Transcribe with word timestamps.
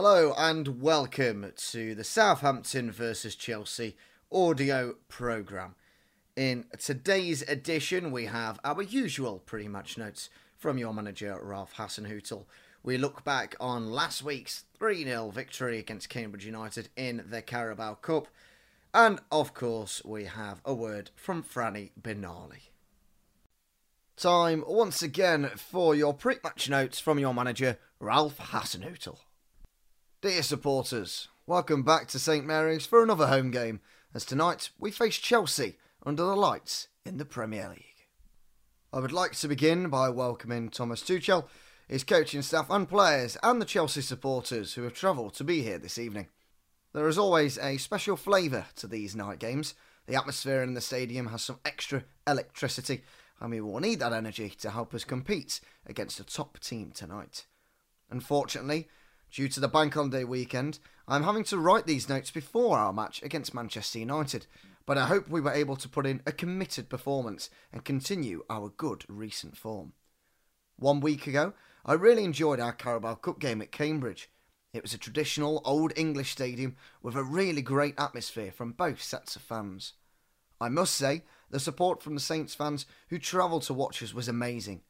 Hello 0.00 0.32
and 0.38 0.80
welcome 0.80 1.52
to 1.56 1.92
the 1.96 2.04
Southampton 2.04 2.92
versus 2.92 3.34
Chelsea 3.34 3.96
audio 4.30 4.94
programme. 5.08 5.74
In 6.36 6.66
today's 6.78 7.42
edition, 7.42 8.12
we 8.12 8.26
have 8.26 8.60
our 8.62 8.80
usual 8.80 9.40
pretty 9.40 9.66
much 9.66 9.98
notes 9.98 10.30
from 10.56 10.78
your 10.78 10.94
manager 10.94 11.36
Ralph 11.42 11.74
Hasenhüttl. 11.74 12.44
We 12.84 12.96
look 12.96 13.24
back 13.24 13.56
on 13.58 13.90
last 13.90 14.22
week's 14.22 14.66
3 14.78 15.02
0 15.02 15.30
victory 15.30 15.80
against 15.80 16.08
Cambridge 16.08 16.46
United 16.46 16.90
in 16.94 17.24
the 17.28 17.42
Carabao 17.42 17.94
Cup. 17.94 18.28
And 18.94 19.18
of 19.32 19.52
course, 19.52 20.00
we 20.04 20.26
have 20.26 20.60
a 20.64 20.74
word 20.74 21.10
from 21.16 21.42
Franny 21.42 21.90
Benali. 22.00 22.68
Time 24.16 24.62
once 24.64 25.02
again 25.02 25.50
for 25.56 25.96
your 25.96 26.14
pre 26.14 26.36
match 26.44 26.70
notes 26.70 27.00
from 27.00 27.18
your 27.18 27.34
manager 27.34 27.78
Ralph 27.98 28.38
Hasenhüttl. 28.38 29.18
Dear 30.20 30.42
supporters, 30.42 31.28
welcome 31.46 31.84
back 31.84 32.08
to 32.08 32.18
St 32.18 32.44
Mary's 32.44 32.84
for 32.84 33.04
another 33.04 33.28
home 33.28 33.52
game, 33.52 33.78
as 34.12 34.24
tonight 34.24 34.70
we 34.76 34.90
face 34.90 35.16
Chelsea 35.16 35.78
under 36.04 36.24
the 36.24 36.34
lights 36.34 36.88
in 37.06 37.18
the 37.18 37.24
Premier 37.24 37.68
League. 37.68 38.08
I 38.92 38.98
would 38.98 39.12
like 39.12 39.36
to 39.36 39.46
begin 39.46 39.88
by 39.90 40.08
welcoming 40.08 40.70
Thomas 40.70 41.04
Tuchel, 41.04 41.46
his 41.86 42.02
coaching 42.02 42.42
staff 42.42 42.68
and 42.68 42.88
players, 42.88 43.36
and 43.44 43.62
the 43.62 43.64
Chelsea 43.64 44.00
supporters 44.00 44.74
who 44.74 44.82
have 44.82 44.92
travelled 44.92 45.34
to 45.34 45.44
be 45.44 45.62
here 45.62 45.78
this 45.78 45.98
evening. 45.98 46.26
There 46.92 47.06
is 47.06 47.16
always 47.16 47.56
a 47.56 47.76
special 47.76 48.16
flavour 48.16 48.66
to 48.74 48.88
these 48.88 49.14
night 49.14 49.38
games. 49.38 49.74
The 50.08 50.16
atmosphere 50.16 50.64
in 50.64 50.74
the 50.74 50.80
stadium 50.80 51.28
has 51.28 51.42
some 51.42 51.60
extra 51.64 52.02
electricity, 52.26 53.04
and 53.38 53.52
we 53.52 53.60
will 53.60 53.78
need 53.78 54.00
that 54.00 54.12
energy 54.12 54.48
to 54.62 54.70
help 54.70 54.94
us 54.94 55.04
compete 55.04 55.60
against 55.86 56.18
a 56.18 56.24
top 56.24 56.58
team 56.58 56.90
tonight. 56.90 57.46
Unfortunately, 58.10 58.88
Due 59.30 59.48
to 59.48 59.60
the 59.60 59.68
bank 59.68 59.94
holiday 59.94 60.24
weekend, 60.24 60.78
I'm 61.06 61.22
having 61.22 61.44
to 61.44 61.58
write 61.58 61.86
these 61.86 62.08
notes 62.08 62.30
before 62.30 62.78
our 62.78 62.92
match 62.92 63.22
against 63.22 63.54
Manchester 63.54 63.98
United, 63.98 64.46
but 64.86 64.96
I 64.96 65.06
hope 65.06 65.28
we 65.28 65.40
were 65.40 65.52
able 65.52 65.76
to 65.76 65.88
put 65.88 66.06
in 66.06 66.22
a 66.26 66.32
committed 66.32 66.88
performance 66.88 67.50
and 67.72 67.84
continue 67.84 68.44
our 68.48 68.70
good 68.70 69.04
recent 69.06 69.56
form. 69.56 69.92
One 70.76 71.00
week 71.00 71.26
ago, 71.26 71.52
I 71.84 71.92
really 71.92 72.24
enjoyed 72.24 72.58
our 72.58 72.72
Carabao 72.72 73.16
Cup 73.16 73.38
game 73.38 73.60
at 73.60 73.70
Cambridge. 73.70 74.30
It 74.72 74.82
was 74.82 74.94
a 74.94 74.98
traditional 74.98 75.62
Old 75.64 75.92
English 75.96 76.32
stadium 76.32 76.76
with 77.02 77.14
a 77.14 77.22
really 77.22 77.62
great 77.62 77.94
atmosphere 77.98 78.50
from 78.50 78.72
both 78.72 79.02
sets 79.02 79.36
of 79.36 79.42
fans. 79.42 79.92
I 80.60 80.68
must 80.68 80.94
say, 80.94 81.22
the 81.50 81.60
support 81.60 82.02
from 82.02 82.14
the 82.14 82.20
Saints 82.20 82.54
fans 82.54 82.86
who 83.08 83.18
travelled 83.18 83.62
to 83.64 83.74
watch 83.74 84.02
us 84.02 84.14
was 84.14 84.28
amazing. 84.28 84.82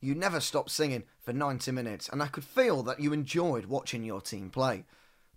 You 0.00 0.14
never 0.14 0.40
stopped 0.40 0.70
singing 0.70 1.04
for 1.20 1.32
90 1.32 1.72
minutes, 1.72 2.08
and 2.08 2.22
I 2.22 2.26
could 2.26 2.44
feel 2.44 2.82
that 2.84 3.00
you 3.00 3.12
enjoyed 3.12 3.66
watching 3.66 4.02
your 4.02 4.22
team 4.22 4.48
play. 4.48 4.84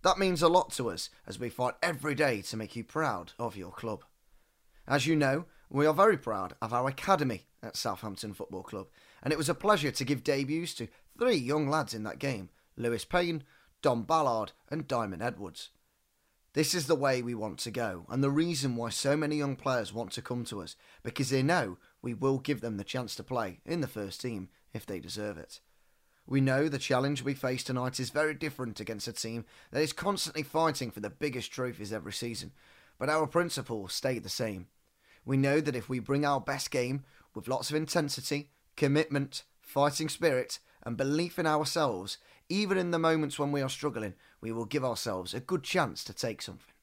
That 0.04 0.18
means 0.18 0.42
a 0.42 0.48
lot 0.48 0.72
to 0.74 0.90
us 0.90 1.10
as 1.28 1.40
we 1.40 1.50
fight 1.50 1.76
every 1.84 2.16
day 2.16 2.42
to 2.44 2.58
make 2.58 2.76
you 2.76 2.84
proud 2.84 3.34
of 3.38 3.58
your 3.58 3.72
club. 3.72 4.04
As 4.88 5.06
you 5.06 5.16
know, 5.16 5.46
we 5.70 5.86
are 5.86 5.94
very 5.94 6.18
proud 6.18 6.56
of 6.62 6.74
our 6.74 6.88
academy 6.88 7.48
at 7.62 7.76
Southampton 7.76 8.34
Football 8.34 8.64
Club, 8.64 8.88
and 9.22 9.34
it 9.34 9.38
was 9.38 9.50
a 9.50 9.56
pleasure 9.56 9.92
to 9.92 10.06
give 10.06 10.24
debuts 10.24 10.74
to 10.76 10.88
three 11.18 11.36
young 11.36 11.68
lads 11.68 11.94
in 11.94 12.04
that 12.04 12.20
game 12.20 12.50
Lewis 12.78 13.06
Payne, 13.06 13.44
Dom 13.82 14.04
Ballard, 14.04 14.54
and 14.70 14.88
Diamond 14.88 15.22
Edwards. 15.22 15.70
This 16.54 16.76
is 16.76 16.88
the 16.88 16.96
way 16.96 17.22
we 17.22 17.34
want 17.34 17.60
to 17.60 17.72
go, 17.72 18.06
and 18.10 18.24
the 18.24 18.30
reason 18.30 18.76
why 18.76 18.90
so 18.90 19.18
many 19.18 19.38
young 19.38 19.56
players 19.56 19.94
want 19.94 20.12
to 20.14 20.22
come 20.22 20.46
to 20.46 20.62
us, 20.62 20.76
because 21.02 21.30
they 21.30 21.44
know 21.44 21.78
we 22.04 22.14
will 22.14 22.38
give 22.38 22.62
them 22.62 22.78
the 22.78 22.84
chance 22.84 23.16
to 23.16 23.24
play 23.24 23.62
in 23.66 23.82
the 23.82 23.88
first 23.88 24.22
team 24.22 24.50
if 24.74 24.86
they 24.86 25.00
deserve 25.00 25.38
it. 25.38 25.62
We 26.28 26.42
know 26.42 26.70
the 26.70 26.78
challenge 26.78 27.24
we 27.24 27.34
face 27.34 27.64
tonight 27.64 28.00
is 28.00 28.10
very 28.10 28.34
different 28.34 28.80
against 28.80 29.08
a 29.08 29.14
team 29.14 29.46
that 29.72 29.82
is 29.82 29.94
constantly 29.94 30.44
fighting 30.44 30.92
for 30.92 31.00
the 31.00 31.10
biggest 31.10 31.52
trophies 31.52 31.92
every 31.92 32.14
season, 32.14 32.52
but 33.00 33.10
our 33.10 33.26
principles 33.26 33.94
stay 33.94 34.20
the 34.20 34.30
same. 34.30 34.68
We 35.26 35.38
know 35.38 35.62
that 35.62 35.76
if 35.76 35.90
we 35.90 36.00
bring 36.00 36.26
our 36.26 36.40
best 36.40 36.72
game 36.72 37.04
with 37.34 37.48
lots 37.48 37.70
of 37.70 37.76
intensity, 37.76 38.50
commitment, 38.76 39.44
fighting 39.62 40.10
spirit, 40.10 40.60
and 40.84 40.98
belief 40.98 41.40
in 41.40 41.48
ourselves, 41.48 42.18
even 42.50 42.78
in 42.78 42.92
the 42.92 43.00
moments 43.00 43.40
when 43.40 43.52
we 43.52 43.62
are 43.62 43.70
struggling, 43.70 44.14
we 44.42 44.52
will 44.52 44.66
give 44.66 44.84
ourselves 44.84 45.34
a 45.34 45.40
good 45.40 45.64
chance 45.64 46.04
to 46.04 46.14
take 46.14 46.42
something. 46.42 46.74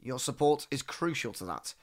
Your 0.00 0.18
support 0.18 0.66
is 0.70 0.82
crucial 0.82 1.32
to 1.34 1.44
that, 1.46 1.74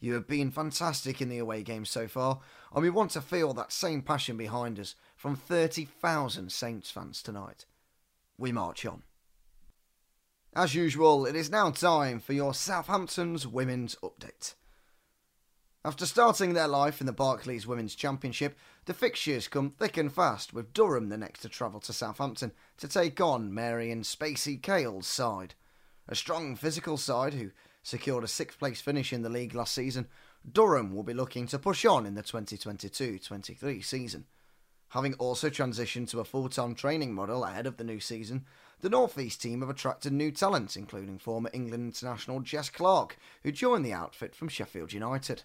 you 0.00 0.14
have 0.14 0.26
been 0.26 0.50
fantastic 0.50 1.20
in 1.20 1.28
the 1.28 1.38
away 1.38 1.62
games 1.62 1.90
so 1.90 2.08
far, 2.08 2.40
and 2.74 2.82
we 2.82 2.90
want 2.90 3.10
to 3.12 3.20
feel 3.20 3.52
that 3.54 3.70
same 3.70 4.02
passion 4.02 4.36
behind 4.36 4.80
us 4.80 4.94
from 5.14 5.36
30,000 5.36 6.50
Saints 6.50 6.90
fans 6.90 7.22
tonight. 7.22 7.66
We 8.38 8.50
march 8.50 8.86
on. 8.86 9.02
As 10.56 10.74
usual, 10.74 11.26
it 11.26 11.36
is 11.36 11.50
now 11.50 11.70
time 11.70 12.18
for 12.18 12.32
your 12.32 12.54
Southampton's 12.54 13.46
Women's 13.46 13.94
Update. 14.02 14.54
After 15.84 16.04
starting 16.04 16.52
their 16.52 16.68
life 16.68 17.00
in 17.00 17.06
the 17.06 17.12
Barclays 17.12 17.66
Women's 17.66 17.94
Championship, 17.94 18.58
the 18.86 18.92
fixtures 18.92 19.48
come 19.48 19.70
thick 19.70 19.96
and 19.96 20.12
fast, 20.12 20.52
with 20.52 20.72
Durham 20.74 21.08
the 21.08 21.16
next 21.16 21.40
to 21.40 21.48
travel 21.48 21.80
to 21.80 21.92
Southampton 21.92 22.52
to 22.78 22.88
take 22.88 23.20
on 23.20 23.52
Marieanne 23.52 24.04
Spacey-Cale's 24.04 25.06
side. 25.06 25.54
A 26.08 26.14
strong 26.14 26.56
physical 26.56 26.96
side 26.96 27.34
who 27.34 27.50
secured 27.82 28.24
a 28.24 28.28
sixth 28.28 28.58
place 28.58 28.80
finish 28.80 29.12
in 29.12 29.22
the 29.22 29.28
league 29.28 29.54
last 29.54 29.74
season, 29.74 30.08
Durham 30.50 30.94
will 30.94 31.02
be 31.02 31.14
looking 31.14 31.46
to 31.48 31.58
push 31.58 31.84
on 31.84 32.06
in 32.06 32.14
the 32.14 32.22
2022 32.22 33.18
23 33.18 33.80
season. 33.80 34.24
Having 34.90 35.14
also 35.14 35.48
transitioned 35.48 36.08
to 36.10 36.20
a 36.20 36.24
full 36.24 36.48
time 36.48 36.74
training 36.74 37.14
model 37.14 37.44
ahead 37.44 37.66
of 37.66 37.76
the 37.76 37.84
new 37.84 38.00
season, 38.00 38.44
the 38.80 38.88
North 38.88 39.18
East 39.18 39.42
team 39.42 39.60
have 39.60 39.70
attracted 39.70 40.12
new 40.12 40.32
talent, 40.32 40.76
including 40.76 41.18
former 41.18 41.50
England 41.52 41.84
international 41.84 42.40
Jess 42.40 42.70
Clarke, 42.70 43.16
who 43.44 43.52
joined 43.52 43.84
the 43.84 43.92
outfit 43.92 44.34
from 44.34 44.48
Sheffield 44.48 44.92
United. 44.92 45.44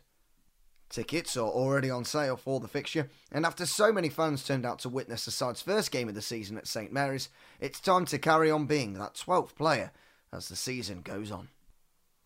Tickets 0.89 1.35
are 1.35 1.49
already 1.49 1.89
on 1.89 2.05
sale 2.05 2.37
for 2.37 2.59
the 2.59 2.67
fixture, 2.67 3.09
and 3.31 3.45
after 3.45 3.65
so 3.65 3.91
many 3.91 4.07
fans 4.07 4.43
turned 4.43 4.65
out 4.65 4.79
to 4.79 4.89
witness 4.89 5.25
the 5.25 5.31
side's 5.31 5.61
first 5.61 5.91
game 5.91 6.07
of 6.07 6.15
the 6.15 6.21
season 6.21 6.57
at 6.57 6.67
St 6.67 6.91
Mary's, 6.91 7.29
it's 7.59 7.79
time 7.79 8.05
to 8.05 8.17
carry 8.17 8.49
on 8.49 8.65
being 8.65 8.93
that 8.93 9.15
12th 9.15 9.55
player 9.55 9.91
as 10.31 10.47
the 10.47 10.55
season 10.55 11.01
goes 11.01 11.31
on. 11.31 11.49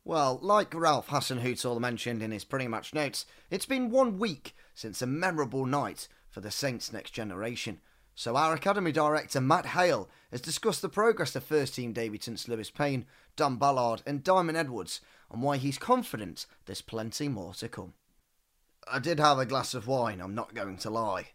Well, 0.09 0.39
like 0.41 0.73
Ralph 0.73 1.09
Hasenhüttl 1.09 1.79
mentioned 1.79 2.23
in 2.23 2.31
his 2.31 2.43
pretty 2.43 2.67
much 2.67 2.95
notes, 2.95 3.27
it's 3.51 3.67
been 3.67 3.91
one 3.91 4.17
week 4.17 4.55
since 4.73 5.03
a 5.03 5.05
memorable 5.05 5.67
night 5.67 6.07
for 6.31 6.41
the 6.41 6.49
Saints' 6.49 6.91
next 6.91 7.11
generation. 7.11 7.79
So 8.15 8.35
our 8.35 8.55
Academy 8.55 8.91
Director 8.91 9.39
Matt 9.39 9.67
Hale 9.67 10.09
has 10.31 10.41
discussed 10.41 10.81
the 10.81 10.89
progress 10.89 11.35
of 11.35 11.43
first 11.43 11.75
team 11.75 11.93
debutants 11.93 12.47
Lewis 12.47 12.71
Payne, 12.71 13.05
Dom 13.35 13.57
Ballard 13.57 14.01
and 14.03 14.23
Diamond 14.23 14.57
Edwards 14.57 14.99
and 15.31 15.43
why 15.43 15.57
he's 15.57 15.77
confident 15.77 16.47
there's 16.65 16.81
plenty 16.81 17.27
more 17.27 17.53
to 17.53 17.69
come. 17.69 17.93
I 18.91 18.97
did 18.97 19.19
have 19.19 19.37
a 19.37 19.45
glass 19.45 19.75
of 19.75 19.85
wine, 19.85 20.21
I'm 20.21 20.33
not 20.33 20.55
going 20.55 20.77
to 20.77 20.89
lie. 20.89 21.33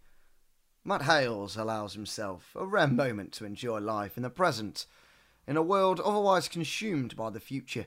Matt 0.84 1.02
Hales 1.02 1.56
allows 1.56 1.94
himself 1.94 2.50
a 2.56 2.66
rare 2.66 2.88
moment 2.88 3.30
to 3.34 3.44
enjoy 3.44 3.78
life 3.78 4.16
in 4.16 4.24
the 4.24 4.30
present, 4.30 4.86
in 5.46 5.56
a 5.56 5.62
world 5.62 6.00
otherwise 6.00 6.48
consumed 6.48 7.14
by 7.14 7.30
the 7.30 7.38
future 7.38 7.86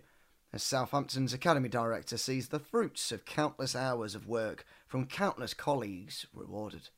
as 0.54 0.64
Southampton's 0.64 1.34
academy 1.34 1.70
director 1.70 2.18
sees 2.18 2.48
the 2.48 2.60
fruits 2.60 3.12
of 3.12 3.26
countless 3.26 3.76
hours 3.76 4.16
of 4.16 4.28
work 4.28 4.66
from 4.88 5.06
countless 5.06 5.54
colleagues 5.54 6.26
rewarded. 6.34 6.90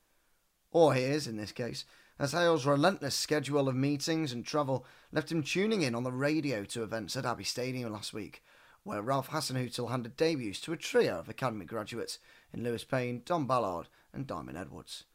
Or 0.71 0.93
hears, 0.93 1.27
in 1.27 1.37
this 1.37 1.51
case, 1.51 1.85
as 2.19 2.33
Hale's 2.33 2.65
relentless 2.65 3.15
schedule 3.15 3.67
of 3.67 3.75
meetings 3.75 4.31
and 4.31 4.45
travel 4.45 4.85
left 5.11 5.31
him 5.31 5.41
tuning 5.41 5.81
in 5.81 5.95
on 5.95 6.03
the 6.03 6.11
radio 6.11 6.63
to 6.65 6.83
events 6.83 7.15
at 7.15 7.25
Abbey 7.25 7.43
Stadium 7.43 7.91
last 7.91 8.13
week, 8.13 8.43
where 8.83 9.01
Ralph 9.01 9.29
Hasenhüttl 9.29 9.89
handed 9.89 10.15
debuts 10.15 10.59
to 10.61 10.73
a 10.73 10.77
trio 10.77 11.19
of 11.19 11.29
academy 11.29 11.65
graduates 11.65 12.19
in 12.53 12.63
Lewis 12.63 12.83
Payne, 12.83 13.21
Dom 13.25 13.47
Ballard, 13.47 13.87
and 14.13 14.27
Diamond 14.27 14.57
Edwards. 14.57 15.05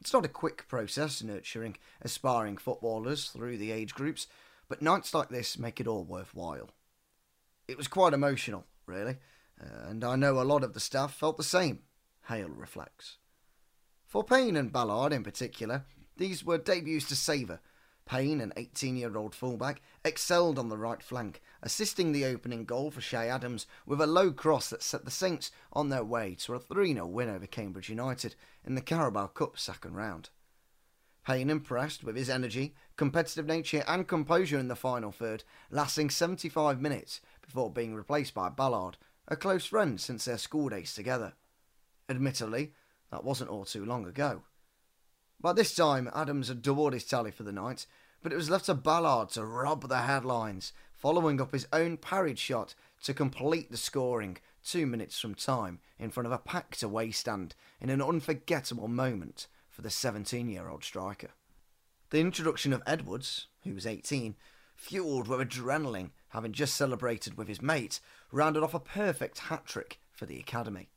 It's 0.00 0.12
not 0.12 0.24
a 0.24 0.28
quick 0.28 0.66
process 0.66 1.22
nurturing 1.22 1.76
aspiring 2.00 2.56
footballers 2.56 3.28
through 3.28 3.58
the 3.58 3.70
age 3.70 3.94
groups, 3.94 4.26
but 4.68 4.80
nights 4.80 5.12
like 5.12 5.28
this 5.28 5.58
make 5.58 5.78
it 5.78 5.86
all 5.86 6.04
worthwhile. 6.04 6.70
It 7.70 7.76
was 7.76 7.86
quite 7.86 8.14
emotional, 8.14 8.66
really, 8.84 9.18
uh, 9.62 9.88
and 9.88 10.02
I 10.02 10.16
know 10.16 10.40
a 10.40 10.42
lot 10.42 10.64
of 10.64 10.74
the 10.74 10.80
staff 10.80 11.14
felt 11.14 11.36
the 11.36 11.44
same, 11.44 11.78
Hale 12.26 12.48
reflects. 12.48 13.18
For 14.08 14.24
Payne 14.24 14.56
and 14.56 14.72
Ballard 14.72 15.12
in 15.12 15.22
particular, 15.22 15.84
these 16.16 16.44
were 16.44 16.58
debuts 16.58 17.06
to 17.06 17.14
savour. 17.14 17.60
Payne, 18.06 18.40
an 18.40 18.52
18 18.56 18.96
year 18.96 19.16
old 19.16 19.36
fullback, 19.36 19.82
excelled 20.04 20.58
on 20.58 20.68
the 20.68 20.76
right 20.76 21.00
flank, 21.00 21.40
assisting 21.62 22.10
the 22.10 22.24
opening 22.24 22.64
goal 22.64 22.90
for 22.90 23.00
Che 23.00 23.28
Adams 23.28 23.68
with 23.86 24.00
a 24.00 24.06
low 24.08 24.32
cross 24.32 24.70
that 24.70 24.82
set 24.82 25.04
the 25.04 25.10
Saints 25.12 25.52
on 25.72 25.90
their 25.90 26.02
way 26.02 26.34
to 26.40 26.54
a 26.54 26.58
3 26.58 26.92
0 26.94 27.06
win 27.06 27.30
over 27.30 27.46
Cambridge 27.46 27.88
United 27.88 28.34
in 28.64 28.74
the 28.74 28.80
Carabao 28.80 29.28
Cup 29.28 29.56
second 29.56 29.94
round. 29.94 30.30
Payne 31.24 31.50
impressed 31.50 32.02
with 32.02 32.16
his 32.16 32.30
energy, 32.30 32.74
competitive 32.96 33.46
nature, 33.46 33.84
and 33.86 34.08
composure 34.08 34.58
in 34.58 34.66
the 34.66 34.74
final 34.74 35.12
third, 35.12 35.44
lasting 35.70 36.10
75 36.10 36.80
minutes 36.80 37.20
before 37.50 37.70
being 37.70 37.94
replaced 37.94 38.32
by 38.32 38.48
Ballard, 38.48 38.96
a 39.26 39.36
close 39.36 39.66
friend 39.66 40.00
since 40.00 40.24
their 40.24 40.38
school 40.38 40.68
days 40.68 40.94
together. 40.94 41.32
Admittedly, 42.08 42.72
that 43.10 43.24
wasn't 43.24 43.50
all 43.50 43.64
too 43.64 43.84
long 43.84 44.06
ago. 44.06 44.42
By 45.40 45.52
this 45.52 45.74
time, 45.74 46.08
Adams 46.14 46.48
had 46.48 46.62
doubled 46.62 46.92
his 46.92 47.04
tally 47.04 47.32
for 47.32 47.42
the 47.42 47.52
night, 47.52 47.86
but 48.22 48.32
it 48.32 48.36
was 48.36 48.50
left 48.50 48.66
to 48.66 48.74
Ballard 48.74 49.30
to 49.30 49.44
rob 49.44 49.88
the 49.88 50.02
headlines, 50.02 50.72
following 50.92 51.40
up 51.40 51.52
his 51.52 51.66
own 51.72 51.96
parried 51.96 52.38
shot 52.38 52.74
to 53.02 53.14
complete 53.14 53.70
the 53.70 53.76
scoring 53.76 54.36
two 54.62 54.86
minutes 54.86 55.18
from 55.18 55.34
time 55.34 55.80
in 55.98 56.10
front 56.10 56.26
of 56.26 56.32
a 56.32 56.38
packed 56.38 56.82
away 56.82 57.10
stand 57.10 57.54
in 57.80 57.90
an 57.90 58.02
unforgettable 58.02 58.88
moment 58.88 59.48
for 59.68 59.82
the 59.82 59.90
17 59.90 60.48
year 60.48 60.68
old 60.68 60.84
striker. 60.84 61.30
The 62.10 62.20
introduction 62.20 62.72
of 62.72 62.82
Edwards, 62.86 63.46
who 63.64 63.74
was 63.74 63.86
18, 63.86 64.36
fueled 64.80 65.28
with 65.28 65.46
adrenaline, 65.46 66.10
having 66.30 66.52
just 66.52 66.74
celebrated 66.74 67.36
with 67.36 67.48
his 67.48 67.60
mate, 67.60 68.00
rounded 68.32 68.62
off 68.62 68.72
a 68.72 68.80
perfect 68.80 69.38
hat 69.38 69.66
trick 69.66 70.00
for 70.10 70.24
the 70.24 70.38
academy. 70.38 70.88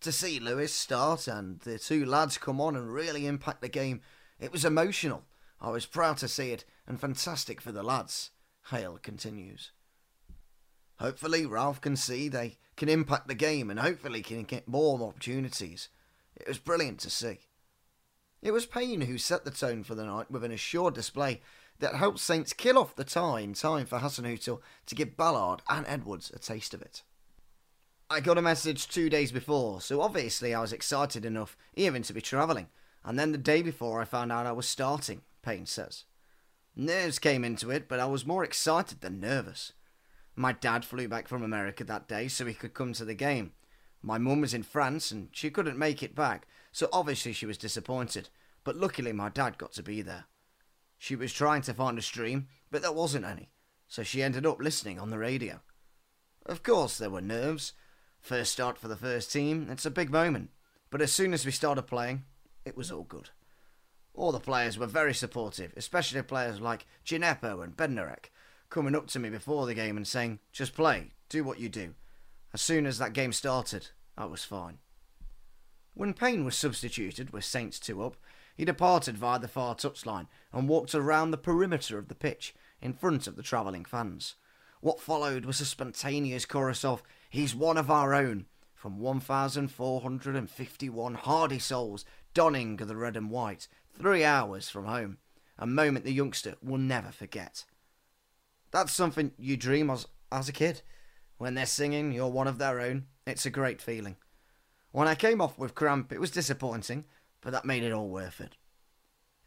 To 0.00 0.12
see 0.12 0.38
Lewis 0.38 0.72
start 0.72 1.26
and 1.26 1.58
the 1.60 1.78
two 1.78 2.06
lads 2.06 2.38
come 2.38 2.60
on 2.60 2.76
and 2.76 2.92
really 2.92 3.26
impact 3.26 3.62
the 3.62 3.68
game, 3.68 4.00
it 4.38 4.52
was 4.52 4.64
emotional. 4.64 5.24
I 5.60 5.70
was 5.70 5.86
proud 5.86 6.18
to 6.18 6.28
see 6.28 6.50
it 6.50 6.64
and 6.86 7.00
fantastic 7.00 7.60
for 7.60 7.72
the 7.72 7.82
lads. 7.82 8.30
Hale 8.70 8.98
continues. 9.02 9.72
Hopefully, 11.00 11.46
Ralph 11.46 11.80
can 11.80 11.96
see 11.96 12.28
they 12.28 12.58
can 12.76 12.88
impact 12.88 13.26
the 13.26 13.34
game 13.34 13.70
and 13.70 13.80
hopefully 13.80 14.22
can 14.22 14.44
get 14.44 14.68
more 14.68 15.02
opportunities. 15.02 15.88
It 16.36 16.46
was 16.46 16.58
brilliant 16.58 17.00
to 17.00 17.10
see. 17.10 17.40
It 18.40 18.52
was 18.52 18.66
Payne 18.66 19.00
who 19.02 19.18
set 19.18 19.44
the 19.44 19.50
tone 19.50 19.82
for 19.82 19.94
the 19.94 20.04
night 20.04 20.30
with 20.30 20.44
an 20.44 20.52
assured 20.52 20.94
display 20.94 21.40
that 21.84 21.96
helped 21.96 22.18
Saints 22.18 22.54
kill 22.54 22.78
off 22.78 22.96
the 22.96 23.04
tie 23.04 23.40
in 23.40 23.52
time 23.52 23.84
for 23.84 23.98
Hasenhüttl 23.98 24.58
to 24.86 24.94
give 24.94 25.18
Ballard 25.18 25.60
and 25.68 25.84
Edwards 25.86 26.32
a 26.34 26.38
taste 26.38 26.72
of 26.72 26.80
it. 26.80 27.02
I 28.08 28.20
got 28.20 28.38
a 28.38 28.42
message 28.42 28.88
two 28.88 29.10
days 29.10 29.30
before, 29.30 29.82
so 29.82 30.00
obviously 30.00 30.54
I 30.54 30.62
was 30.62 30.72
excited 30.72 31.26
enough 31.26 31.58
even 31.74 32.02
to 32.04 32.14
be 32.14 32.22
travelling, 32.22 32.68
and 33.04 33.18
then 33.18 33.32
the 33.32 33.38
day 33.38 33.60
before 33.60 34.00
I 34.00 34.06
found 34.06 34.32
out 34.32 34.46
I 34.46 34.52
was 34.52 34.66
starting, 34.66 35.20
Payne 35.42 35.66
says. 35.66 36.04
Nerves 36.74 37.18
came 37.18 37.44
into 37.44 37.70
it, 37.70 37.86
but 37.86 38.00
I 38.00 38.06
was 38.06 38.24
more 38.24 38.44
excited 38.44 39.02
than 39.02 39.20
nervous. 39.20 39.74
My 40.34 40.52
dad 40.52 40.86
flew 40.86 41.06
back 41.06 41.28
from 41.28 41.42
America 41.42 41.84
that 41.84 42.08
day 42.08 42.28
so 42.28 42.46
he 42.46 42.54
could 42.54 42.72
come 42.72 42.94
to 42.94 43.04
the 43.04 43.12
game. 43.12 43.52
My 44.00 44.16
mum 44.16 44.40
was 44.40 44.54
in 44.54 44.62
France 44.62 45.10
and 45.10 45.28
she 45.32 45.50
couldn't 45.50 45.78
make 45.78 46.02
it 46.02 46.14
back, 46.14 46.48
so 46.72 46.88
obviously 46.94 47.34
she 47.34 47.44
was 47.44 47.58
disappointed, 47.58 48.30
but 48.64 48.74
luckily 48.74 49.12
my 49.12 49.28
dad 49.28 49.58
got 49.58 49.72
to 49.74 49.82
be 49.82 50.00
there. 50.00 50.24
She 51.04 51.16
was 51.16 51.34
trying 51.34 51.60
to 51.64 51.74
find 51.74 51.98
a 51.98 52.00
stream, 52.00 52.48
but 52.70 52.80
there 52.80 52.90
wasn't 52.90 53.26
any, 53.26 53.50
so 53.86 54.02
she 54.02 54.22
ended 54.22 54.46
up 54.46 54.58
listening 54.58 54.98
on 54.98 55.10
the 55.10 55.18
radio. 55.18 55.60
Of 56.46 56.62
course, 56.62 56.96
there 56.96 57.10
were 57.10 57.20
nerves. 57.20 57.74
First 58.22 58.52
start 58.52 58.78
for 58.78 58.88
the 58.88 58.96
first 58.96 59.30
team, 59.30 59.68
it's 59.70 59.84
a 59.84 59.90
big 59.90 60.08
moment, 60.08 60.48
but 60.88 61.02
as 61.02 61.12
soon 61.12 61.34
as 61.34 61.44
we 61.44 61.52
started 61.52 61.82
playing, 61.82 62.24
it 62.64 62.74
was 62.74 62.90
all 62.90 63.02
good. 63.02 63.28
All 64.14 64.32
the 64.32 64.40
players 64.40 64.78
were 64.78 64.86
very 64.86 65.12
supportive, 65.12 65.74
especially 65.76 66.22
players 66.22 66.58
like 66.58 66.86
Djenepo 67.04 67.62
and 67.62 67.76
Bednarek, 67.76 68.30
coming 68.70 68.96
up 68.96 69.06
to 69.08 69.18
me 69.18 69.28
before 69.28 69.66
the 69.66 69.74
game 69.74 69.98
and 69.98 70.08
saying, 70.08 70.38
just 70.52 70.72
play, 70.72 71.10
do 71.28 71.44
what 71.44 71.60
you 71.60 71.68
do. 71.68 71.92
As 72.54 72.62
soon 72.62 72.86
as 72.86 72.96
that 72.96 73.12
game 73.12 73.34
started, 73.34 73.88
I 74.16 74.24
was 74.24 74.42
fine. 74.42 74.78
When 75.92 76.14
Payne 76.14 76.46
was 76.46 76.56
substituted 76.56 77.30
with 77.30 77.44
Saints 77.44 77.78
2 77.78 78.02
up, 78.02 78.16
he 78.56 78.64
departed 78.64 79.18
via 79.18 79.38
the 79.38 79.48
far 79.48 79.74
touchline 79.74 80.28
and 80.52 80.68
walked 80.68 80.94
around 80.94 81.30
the 81.30 81.36
perimeter 81.36 81.98
of 81.98 82.08
the 82.08 82.14
pitch 82.14 82.54
in 82.80 82.92
front 82.92 83.26
of 83.26 83.36
the 83.36 83.42
travelling 83.42 83.84
fans. 83.84 84.36
What 84.80 85.00
followed 85.00 85.44
was 85.44 85.60
a 85.60 85.64
spontaneous 85.64 86.44
chorus 86.44 86.84
of, 86.84 87.02
He's 87.30 87.54
one 87.54 87.76
of 87.76 87.90
our 87.90 88.14
own, 88.14 88.46
from 88.74 89.00
1,451 89.00 91.14
hardy 91.14 91.58
souls 91.58 92.04
donning 92.34 92.76
the 92.76 92.96
red 92.96 93.16
and 93.16 93.30
white, 93.30 93.66
three 93.96 94.24
hours 94.24 94.68
from 94.68 94.84
home, 94.84 95.18
a 95.58 95.66
moment 95.66 96.04
the 96.04 96.12
youngster 96.12 96.54
will 96.62 96.78
never 96.78 97.10
forget. 97.10 97.64
That's 98.70 98.92
something 98.92 99.32
you 99.38 99.56
dream 99.56 99.88
as, 99.88 100.06
as 100.30 100.48
a 100.48 100.52
kid. 100.52 100.82
When 101.38 101.54
they're 101.54 101.66
singing, 101.66 102.12
you're 102.12 102.28
one 102.28 102.48
of 102.48 102.58
their 102.58 102.80
own. 102.80 103.06
It's 103.26 103.46
a 103.46 103.50
great 103.50 103.80
feeling. 103.80 104.16
When 104.92 105.08
I 105.08 105.14
came 105.14 105.40
off 105.40 105.58
with 105.58 105.74
cramp, 105.74 106.12
it 106.12 106.20
was 106.20 106.30
disappointing, 106.30 107.04
but 107.44 107.52
that 107.52 107.66
made 107.66 107.84
it 107.84 107.92
all 107.92 108.08
worth 108.08 108.40
it. 108.40 108.56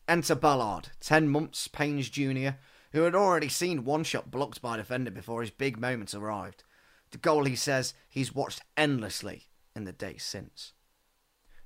Enter 0.07 0.35
Ballard, 0.35 0.89
10 1.01 1.27
months, 1.27 1.67
Payne's 1.67 2.09
junior, 2.09 2.59
who 2.93 3.01
had 3.01 3.15
already 3.15 3.49
seen 3.49 3.83
one 3.83 4.03
shot 4.03 4.31
blocked 4.31 4.61
by 4.61 4.75
a 4.75 4.77
defender 4.77 5.11
before 5.11 5.41
his 5.41 5.49
big 5.49 5.79
moment 5.79 6.13
arrived. 6.13 6.63
The 7.11 7.17
goal, 7.17 7.43
he 7.45 7.55
says, 7.55 7.93
he's 8.07 8.33
watched 8.33 8.61
endlessly 8.77 9.47
in 9.75 9.83
the 9.83 9.91
days 9.91 10.23
since. 10.23 10.73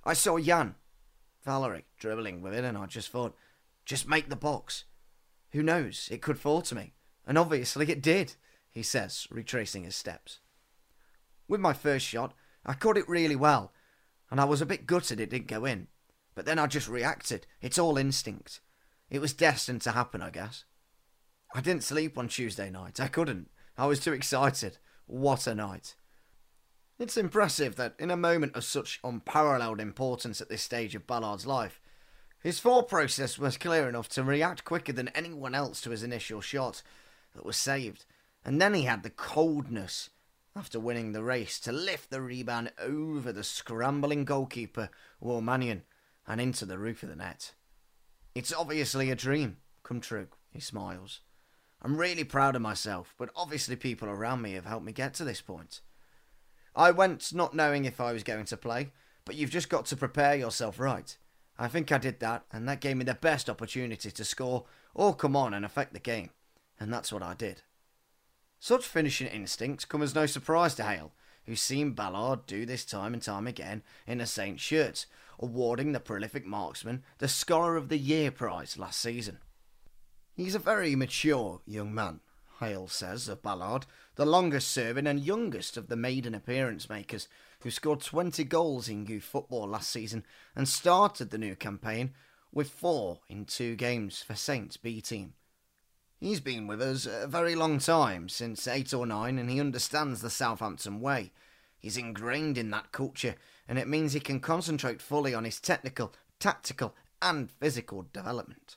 I 0.04 0.14
saw 0.14 0.38
Yan, 0.38 0.76
Valery, 1.44 1.86
dribbling 2.00 2.42
with 2.42 2.56
it, 2.56 2.64
and 2.64 2.78
I 2.78 2.86
just 2.86 3.12
thought, 3.12 3.36
just 3.86 4.08
make 4.08 4.30
the 4.30 4.36
box. 4.36 4.86
Who 5.52 5.62
knows, 5.62 6.08
it 6.12 6.22
could 6.22 6.40
fall 6.40 6.62
to 6.64 6.76
me. 6.76 6.94
And 7.28 7.38
obviously 7.38 7.92
it 7.92 8.02
did, 8.02 8.36
he 8.72 8.82
says, 8.82 9.28
retracing 9.30 9.84
his 9.84 9.96
steps. 9.96 10.40
With 11.48 11.60
my 11.60 11.74
first 11.74 12.06
shot, 12.06 12.34
I 12.66 12.74
caught 12.74 12.98
it 12.98 13.10
really 13.10 13.36
well, 13.36 13.74
and 14.32 14.40
I 14.40 14.46
was 14.46 14.62
a 14.62 14.66
bit 14.66 14.88
gutted 14.88 15.20
it 15.20 15.30
didn't 15.30 15.48
go 15.48 15.66
in. 15.66 15.88
But 16.36 16.46
then 16.46 16.60
I 16.60 16.68
just 16.68 16.88
reacted. 16.88 17.48
It's 17.62 17.80
all 17.80 17.98
instinct. 17.98 18.62
It 19.10 19.20
was 19.20 19.34
destined 19.34 19.82
to 19.82 19.92
happen, 19.92 20.22
I 20.22 20.30
guess. 20.30 20.64
I 21.54 21.62
didn't 21.62 21.84
sleep 21.84 22.18
on 22.18 22.28
Tuesday 22.28 22.70
night. 22.70 23.00
I 23.00 23.08
couldn't. 23.08 23.50
I 23.78 23.86
was 23.86 24.00
too 24.00 24.14
excited. 24.14 24.78
What 25.06 25.48
a 25.48 25.56
night. 25.56 25.96
It's 26.98 27.18
impressive 27.18 27.76
that 27.76 27.96
in 28.00 28.12
a 28.12 28.16
moment 28.16 28.56
of 28.56 28.64
such 28.64 29.00
unparalleled 29.04 29.82
importance 29.82 30.40
at 30.40 30.50
this 30.50 30.62
stage 30.62 30.96
of 30.96 31.08
Ballard's 31.08 31.48
life, 31.48 31.82
his 32.42 32.60
thought 32.60 32.88
process 32.88 33.38
was 33.38 33.58
clear 33.58 33.90
enough 33.90 34.08
to 34.10 34.24
react 34.24 34.64
quicker 34.64 34.94
than 34.94 35.10
anyone 35.10 35.54
else 35.54 35.82
to 35.82 35.90
his 35.90 36.04
initial 36.04 36.42
shot, 36.42 36.82
that 37.36 37.46
was 37.46 37.58
saved. 37.58 38.06
And 38.44 38.62
then 38.62 38.74
he 38.74 38.84
had 38.84 39.04
the 39.04 39.10
coldness, 39.10 40.10
after 40.56 40.80
winning 40.80 41.12
the 41.12 41.24
race, 41.24 41.60
to 41.62 41.72
lift 41.72 42.10
the 42.10 42.22
rebound 42.22 42.72
over 42.80 43.32
the 43.32 43.44
scrambling 43.44 44.26
goalkeeper, 44.26 44.90
Will 45.20 45.42
Mannion, 45.42 45.84
and 46.32 46.40
into 46.40 46.66
the 46.66 46.78
roof 46.78 47.04
of 47.04 47.10
the 47.10 47.16
net. 47.16 47.52
It's 48.34 48.54
obviously 48.54 49.12
a 49.12 49.16
dream 49.16 49.58
come 49.84 50.00
true, 50.00 50.28
he 50.50 50.60
smiles. 50.60 51.20
I'm 51.82 51.98
really 51.98 52.24
proud 52.24 52.56
of 52.56 52.62
myself, 52.62 53.14
but 53.18 53.32
obviously 53.36 53.76
people 53.76 54.08
around 54.08 54.42
me 54.42 54.54
have 54.54 54.66
helped 54.66 54.86
me 54.86 54.94
get 54.94 55.14
to 55.16 55.24
this 55.24 55.42
point. 55.42 55.82
I 56.76 56.92
went 56.92 57.34
not 57.34 57.54
knowing 57.54 57.86
if 57.86 58.00
I 58.00 58.14
was 58.14 58.24
going 58.24 58.46
to 58.46 58.58
play, 58.58 58.92
but 59.26 59.36
you've 59.36 59.50
just 59.50 59.70
got 59.70 59.86
to 59.88 59.98
prepare 59.98 60.36
yourself 60.36 60.80
right. 60.80 61.18
I 61.60 61.68
think 61.68 61.92
I 61.92 61.98
did 61.98 62.20
that, 62.22 62.46
and 62.52 62.68
that 62.70 62.80
gave 62.80 62.98
me 62.98 63.04
the 63.04 63.16
best 63.16 63.50
opportunity 63.50 64.10
to 64.10 64.24
score 64.24 64.66
or 64.94 65.14
come 65.14 65.36
on 65.36 65.54
and 65.54 65.66
affect 65.66 65.94
the 65.94 66.00
game 66.00 66.30
and 66.82 66.92
that's 66.92 67.14
what 67.14 67.22
I 67.22 67.36
did. 67.36 67.62
Such 68.60 68.86
finishing 68.86 69.28
instincts 69.28 69.86
come 69.86 70.02
as 70.02 70.16
no 70.16 70.26
surprise 70.26 70.74
to 70.76 70.84
Hale, 70.84 71.12
who's 71.46 71.62
seen 71.62 71.92
Ballard 71.92 72.48
do 72.48 72.66
this 72.66 72.84
time 72.84 73.14
and 73.14 73.22
time 73.22 73.46
again 73.46 73.84
in 74.08 74.20
a 74.20 74.26
Saint 74.26 74.60
shirt, 74.60 75.06
awarding 75.42 75.92
the 75.92 76.00
prolific 76.00 76.46
marksman 76.46 77.04
the 77.18 77.28
Scholar 77.28 77.76
of 77.76 77.90
the 77.90 77.98
Year 77.98 78.32
prize 78.32 78.78
last 78.78 79.00
season. 79.00 79.40
He's 80.34 80.56
a 80.56 80.60
very 80.60 80.96
mature 80.96 81.62
young 81.66 81.94
man, 81.94 82.22
Hale 82.60 82.88
says 82.88 83.28
of 83.28 83.42
Ballard, 83.42 83.86
the 84.16 84.26
longest 84.26 84.70
serving 84.70 85.08
and 85.08 85.20
youngest 85.20 85.78
of 85.78 85.88
the 85.88 85.96
maiden 85.96 86.36
appearance 86.36 86.90
makers, 86.90 87.28
who 87.62 87.72
scored 87.72 88.02
20 88.02 88.44
goals 88.46 88.88
in 88.88 89.06
youth 89.06 89.24
football 89.24 89.68
last 89.68 89.90
season 89.90 90.26
and 90.56 90.68
started 90.68 91.30
the 91.30 91.38
new 91.38 91.56
campaign 91.56 92.14
with 92.52 92.70
four 92.70 93.20
in 93.30 93.46
two 93.46 93.76
games 93.76 94.22
for 94.22 94.36
Saints 94.36 94.78
B 94.78 95.02
team. 95.02 95.34
He's 96.20 96.40
been 96.40 96.68
with 96.68 96.82
us 96.82 97.08
a 97.08 97.26
very 97.26 97.56
long 97.56 97.80
time, 97.80 98.30
since 98.30 98.68
eight 98.68 98.94
or 98.94 99.08
nine, 99.08 99.40
and 99.40 99.50
he 99.50 99.60
understands 99.60 100.22
the 100.22 100.30
Southampton 100.30 101.02
way. 101.02 101.32
He's 101.80 101.98
ingrained 101.98 102.60
in 102.60 102.70
that 102.72 102.92
culture, 102.92 103.36
and 103.72 103.80
it 103.80 103.88
means 103.88 104.12
he 104.12 104.20
can 104.20 104.42
concentrate 104.42 105.02
fully 105.02 105.34
on 105.34 105.46
his 105.46 105.58
technical, 105.62 106.12
tactical, 106.42 106.94
and 107.22 107.50
physical 107.50 108.06
development. 108.12 108.76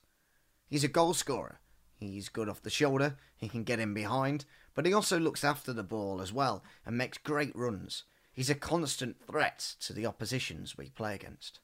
He's 0.69 0.85
a 0.85 0.89
goal 0.89 1.15
scorer. 1.15 1.59
He's 1.97 2.29
good 2.29 2.49
off 2.49 2.63
the 2.63 2.71
shoulder, 2.71 3.17
he 3.37 3.49
can 3.49 3.65
get 3.65 3.81
in 3.81 3.93
behind, 3.93 4.45
but 4.73 4.87
he 4.87 4.93
also 4.93 5.19
looks 5.19 5.43
after 5.43 5.73
the 5.73 5.83
ball 5.83 6.21
as 6.23 6.33
well 6.33 6.63
and 6.87 6.97
makes 6.97 7.19
great 7.19 7.51
runs. 7.57 8.05
He's 8.33 8.49
a 8.49 8.55
constant 8.55 9.17
threat 9.27 9.75
to 9.81 9.93
the 9.93 10.07
oppositions 10.07 10.79
we 10.79 10.91
play 10.91 11.17
against. 11.17 11.59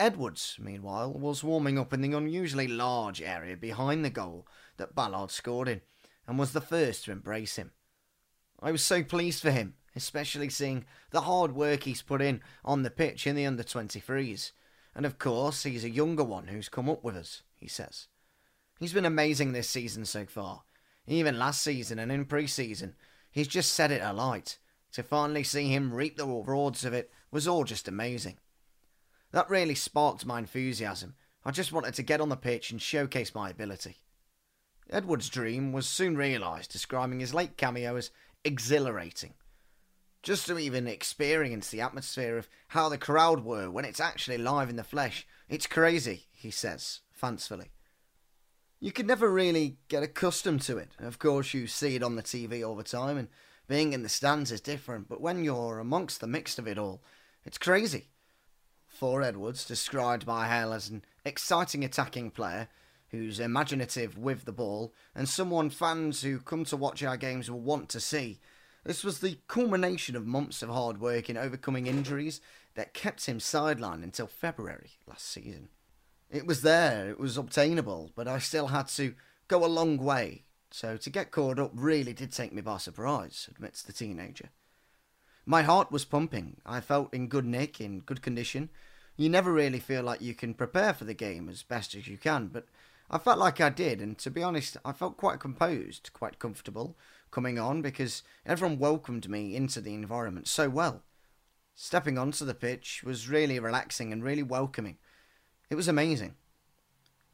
Edwards, 0.00 0.56
meanwhile, 0.58 1.12
was 1.12 1.44
warming 1.44 1.78
up 1.78 1.92
in 1.92 2.00
the 2.00 2.14
unusually 2.14 2.66
large 2.66 3.20
area 3.20 3.58
behind 3.58 4.06
the 4.06 4.10
goal 4.10 4.46
that 4.78 4.94
Ballard 4.94 5.30
scored 5.30 5.68
in, 5.68 5.82
and 6.26 6.38
was 6.38 6.54
the 6.54 6.62
first 6.62 7.04
to 7.04 7.12
embrace 7.12 7.56
him. 7.56 7.72
I 8.58 8.72
was 8.72 8.82
so 8.82 9.02
pleased 9.02 9.42
for 9.42 9.50
him, 9.50 9.74
especially 9.98 10.48
seeing 10.48 10.86
the 11.10 11.22
hard 11.22 11.54
work 11.54 11.82
he's 11.82 12.00
put 12.00 12.22
in 12.22 12.40
on 12.64 12.82
the 12.82 12.90
pitch 12.90 13.26
in 13.26 13.36
the 13.36 13.44
under 13.44 13.62
23s. 13.62 14.52
And 14.94 15.04
of 15.04 15.18
course, 15.18 15.64
he's 15.64 15.84
a 15.84 15.90
younger 15.90 16.24
one 16.24 16.46
who's 16.46 16.70
come 16.70 16.88
up 16.88 17.04
with 17.04 17.16
us, 17.16 17.42
he 17.54 17.68
says. 17.68 18.06
He's 18.78 18.92
been 18.94 19.04
amazing 19.04 19.52
this 19.52 19.68
season 19.68 20.06
so 20.06 20.24
far. 20.24 20.62
Even 21.06 21.38
last 21.38 21.62
season 21.62 21.98
and 21.98 22.10
in 22.12 22.24
pre 22.24 22.46
season, 22.46 22.94
he's 23.30 23.48
just 23.48 23.72
set 23.72 23.90
it 23.90 24.02
alight. 24.02 24.58
To 24.92 25.02
finally 25.02 25.44
see 25.44 25.68
him 25.68 25.92
reap 25.92 26.16
the 26.16 26.26
rewards 26.26 26.84
of 26.84 26.94
it 26.94 27.10
was 27.30 27.46
all 27.46 27.64
just 27.64 27.88
amazing. 27.88 28.38
That 29.32 29.50
really 29.50 29.74
sparked 29.74 30.24
my 30.24 30.38
enthusiasm. 30.38 31.14
I 31.44 31.50
just 31.50 31.72
wanted 31.72 31.94
to 31.94 32.02
get 32.02 32.20
on 32.20 32.28
the 32.28 32.36
pitch 32.36 32.70
and 32.70 32.80
showcase 32.80 33.34
my 33.34 33.50
ability. 33.50 33.96
Edwards' 34.90 35.28
dream 35.28 35.72
was 35.72 35.86
soon 35.86 36.16
realised, 36.16 36.72
describing 36.72 37.20
his 37.20 37.34
late 37.34 37.56
cameo 37.56 37.96
as 37.96 38.10
exhilarating. 38.44 39.34
Just 40.28 40.46
to 40.48 40.58
even 40.58 40.86
experience 40.86 41.70
the 41.70 41.80
atmosphere 41.80 42.36
of 42.36 42.50
how 42.66 42.90
the 42.90 42.98
crowd 42.98 43.46
were 43.46 43.70
when 43.70 43.86
it's 43.86 43.98
actually 43.98 44.36
live 44.36 44.68
in 44.68 44.76
the 44.76 44.84
flesh, 44.84 45.26
it's 45.48 45.66
crazy, 45.66 46.26
he 46.32 46.50
says, 46.50 47.00
fancifully. 47.14 47.70
You 48.78 48.92
could 48.92 49.06
never 49.06 49.30
really 49.30 49.78
get 49.88 50.02
accustomed 50.02 50.60
to 50.64 50.76
it. 50.76 50.90
Of 50.98 51.18
course, 51.18 51.54
you 51.54 51.66
see 51.66 51.96
it 51.96 52.02
on 52.02 52.16
the 52.16 52.22
TV 52.22 52.62
all 52.62 52.76
the 52.76 52.82
time, 52.82 53.16
and 53.16 53.28
being 53.68 53.94
in 53.94 54.02
the 54.02 54.10
stands 54.10 54.52
is 54.52 54.60
different, 54.60 55.08
but 55.08 55.22
when 55.22 55.44
you're 55.44 55.78
amongst 55.78 56.20
the 56.20 56.26
mix 56.26 56.58
of 56.58 56.68
it 56.68 56.76
all, 56.76 57.02
it's 57.46 57.56
crazy. 57.56 58.08
For 58.86 59.22
Edwards, 59.22 59.64
described 59.64 60.26
by 60.26 60.46
Hale 60.46 60.74
as 60.74 60.90
an 60.90 61.06
exciting 61.24 61.86
attacking 61.86 62.32
player 62.32 62.68
who's 63.12 63.40
imaginative 63.40 64.18
with 64.18 64.44
the 64.44 64.52
ball 64.52 64.92
and 65.14 65.26
someone 65.26 65.70
fans 65.70 66.20
who 66.20 66.38
come 66.38 66.66
to 66.66 66.76
watch 66.76 67.02
our 67.02 67.16
games 67.16 67.50
will 67.50 67.60
want 67.60 67.88
to 67.88 67.98
see, 67.98 68.40
this 68.88 69.04
was 69.04 69.18
the 69.18 69.36
culmination 69.48 70.16
of 70.16 70.26
months 70.26 70.62
of 70.62 70.70
hard 70.70 70.98
work 70.98 71.28
in 71.28 71.36
overcoming 71.36 71.86
injuries 71.86 72.40
that 72.74 72.94
kept 72.94 73.26
him 73.26 73.38
sidelined 73.38 74.02
until 74.02 74.26
February 74.26 74.92
last 75.06 75.26
season. 75.26 75.68
It 76.30 76.46
was 76.46 76.62
there, 76.62 77.10
it 77.10 77.20
was 77.20 77.36
obtainable, 77.36 78.12
but 78.16 78.26
I 78.26 78.38
still 78.38 78.68
had 78.68 78.88
to 78.88 79.14
go 79.46 79.62
a 79.62 79.66
long 79.66 79.98
way. 79.98 80.44
So 80.70 80.96
to 80.96 81.10
get 81.10 81.32
caught 81.32 81.58
up 81.58 81.72
really 81.74 82.14
did 82.14 82.32
take 82.32 82.50
me 82.50 82.62
by 82.62 82.78
surprise, 82.78 83.50
admits 83.50 83.82
the 83.82 83.92
teenager. 83.92 84.48
My 85.44 85.60
heart 85.60 85.92
was 85.92 86.06
pumping. 86.06 86.56
I 86.64 86.80
felt 86.80 87.12
in 87.12 87.28
good 87.28 87.44
nick, 87.44 87.82
in 87.82 88.00
good 88.00 88.22
condition. 88.22 88.70
You 89.18 89.28
never 89.28 89.52
really 89.52 89.80
feel 89.80 90.02
like 90.02 90.22
you 90.22 90.32
can 90.32 90.54
prepare 90.54 90.94
for 90.94 91.04
the 91.04 91.12
game 91.12 91.50
as 91.50 91.62
best 91.62 91.94
as 91.94 92.08
you 92.08 92.16
can, 92.16 92.46
but 92.46 92.64
I 93.10 93.18
felt 93.18 93.38
like 93.38 93.60
I 93.60 93.68
did, 93.68 94.00
and 94.00 94.16
to 94.16 94.30
be 94.30 94.42
honest, 94.42 94.78
I 94.82 94.92
felt 94.92 95.18
quite 95.18 95.40
composed, 95.40 96.10
quite 96.14 96.38
comfortable, 96.38 96.96
coming 97.30 97.58
on 97.58 97.82
because 97.82 98.22
everyone 98.46 98.78
welcomed 98.78 99.28
me 99.28 99.54
into 99.54 99.80
the 99.80 99.94
environment 99.94 100.48
so 100.48 100.68
well. 100.68 101.02
Stepping 101.74 102.18
onto 102.18 102.44
the 102.44 102.54
pitch 102.54 103.02
was 103.04 103.28
really 103.28 103.58
relaxing 103.60 104.12
and 104.12 104.24
really 104.24 104.42
welcoming. 104.42 104.98
It 105.70 105.76
was 105.76 105.88
amazing. 105.88 106.34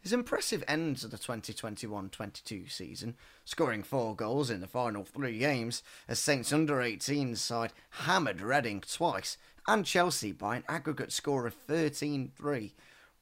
His 0.01 0.13
impressive 0.13 0.63
end 0.69 0.99
to 0.99 1.09
the 1.09 1.17
2021 1.17 2.11
22 2.11 2.69
season, 2.69 3.17
scoring 3.47 3.83
four 3.83 4.15
goals 4.15 4.51
in 4.51 4.61
the 4.61 4.67
final 4.67 5.03
three 5.03 5.39
games, 5.39 5.83
as 6.07 6.19
Saints 6.19 6.53
under 6.53 6.83
18 6.83 7.37
side 7.37 7.73
hammered 7.89 8.43
Reading 8.43 8.83
twice 8.83 9.39
and 9.67 9.87
Chelsea 9.87 10.33
by 10.33 10.57
an 10.57 10.65
aggregate 10.69 11.11
score 11.11 11.47
of 11.47 11.55
13 11.55 12.33
3, 12.37 12.75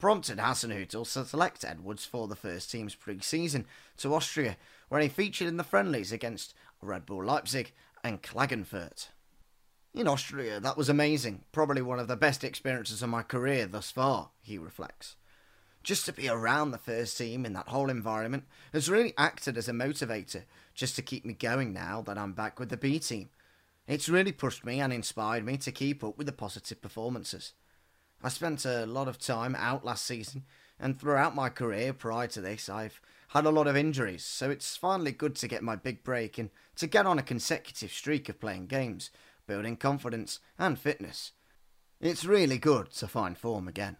prompted 0.03 0.39
Hasenhüttl 0.39 1.13
to 1.13 1.25
select 1.25 1.65
Edwards 1.65 2.05
for 2.05 2.27
the 2.27 2.35
first 2.35 2.73
team's 2.73 2.97
pre 2.97 3.21
season 3.21 3.67
to 3.99 4.13
Austria, 4.13 4.57
where 4.89 5.01
he 5.01 5.09
featured 5.09 5.47
in 5.47 5.59
the 5.59 5.63
friendlies 5.63 6.11
against 6.11 6.55
Red 6.81 7.07
Bull 7.07 7.25
Leipzig 7.25 7.73
and 8.03 8.21
Klagenfurt. 8.21 9.11
In 9.95 10.09
Austria, 10.09 10.59
that 10.59 10.77
was 10.77 10.89
amazing, 10.89 11.45
probably 11.53 11.83
one 11.83 12.01
of 12.01 12.09
the 12.09 12.17
best 12.17 12.43
experiences 12.43 13.01
of 13.01 13.11
my 13.11 13.23
career 13.23 13.65
thus 13.65 13.93
far, 13.93 14.31
he 14.41 14.59
reflects. 14.59 15.15
Just 15.85 16.05
to 16.07 16.13
be 16.13 16.29
around 16.29 16.73
the 16.73 16.79
first 16.79 17.17
team 17.17 17.47
in 17.47 17.53
that 17.53 17.69
whole 17.69 17.89
environment 17.89 18.43
has 18.73 18.91
really 18.91 19.15
acted 19.17 19.57
as 19.57 19.69
a 19.69 19.73
motivator 19.73 20.43
just 20.75 20.97
to 20.97 21.03
keep 21.03 21.25
me 21.25 21.33
going 21.33 21.73
now 21.73 22.03
that 22.03 22.19
I'm 22.19 22.33
back 22.33 22.59
with 22.59 22.71
the 22.71 22.77
B 22.77 22.99
team. 22.99 23.29
It's 23.87 24.09
really 24.09 24.33
pushed 24.33 24.65
me 24.65 24.81
and 24.81 24.93
inspired 24.93 25.45
me 25.45 25.59
to 25.59 25.71
keep 25.71 26.03
up 26.03 26.19
with 26.19 26.27
the 26.27 26.33
positive 26.33 26.83
performances. 26.83 27.53
I 28.25 28.29
spent 28.29 28.65
a 28.65 28.87
lot 28.87 29.09
of 29.09 29.19
time 29.19 29.57
out 29.57 29.85
last 29.85 30.05
season, 30.07 30.45
and 30.79 30.99
throughout 30.99 31.35
my 31.35 31.49
career 31.49 31.93
prior 31.93 32.29
to 32.29 32.41
this, 32.41 32.69
I've 32.69 33.01
had 33.29 33.47
a 33.47 33.51
lot 33.51 33.67
of 33.67 33.77
injuries, 33.77 34.25
so 34.25 34.49
it's 34.49 34.77
finally 34.77 35.11
good 35.11 35.35
to 35.37 35.49
get 35.49 35.65
my 35.65 35.75
big 35.75 36.05
break 36.05 36.39
and 36.39 36.51
to 36.77 36.87
get 36.87 37.05
on 37.05 37.19
a 37.19 37.23
consecutive 37.23 37.93
streak 37.93 38.29
of 38.29 38.39
playing 38.39 38.67
games, 38.67 39.11
building 39.49 39.77
confidence 39.77 40.39
and 40.57 40.79
fitness. 40.79 41.33
It's 42.01 42.25
really 42.25 42.59
good 42.59 42.93
to 42.93 43.09
find 43.09 43.37
form 43.37 43.67
again. 43.67 43.97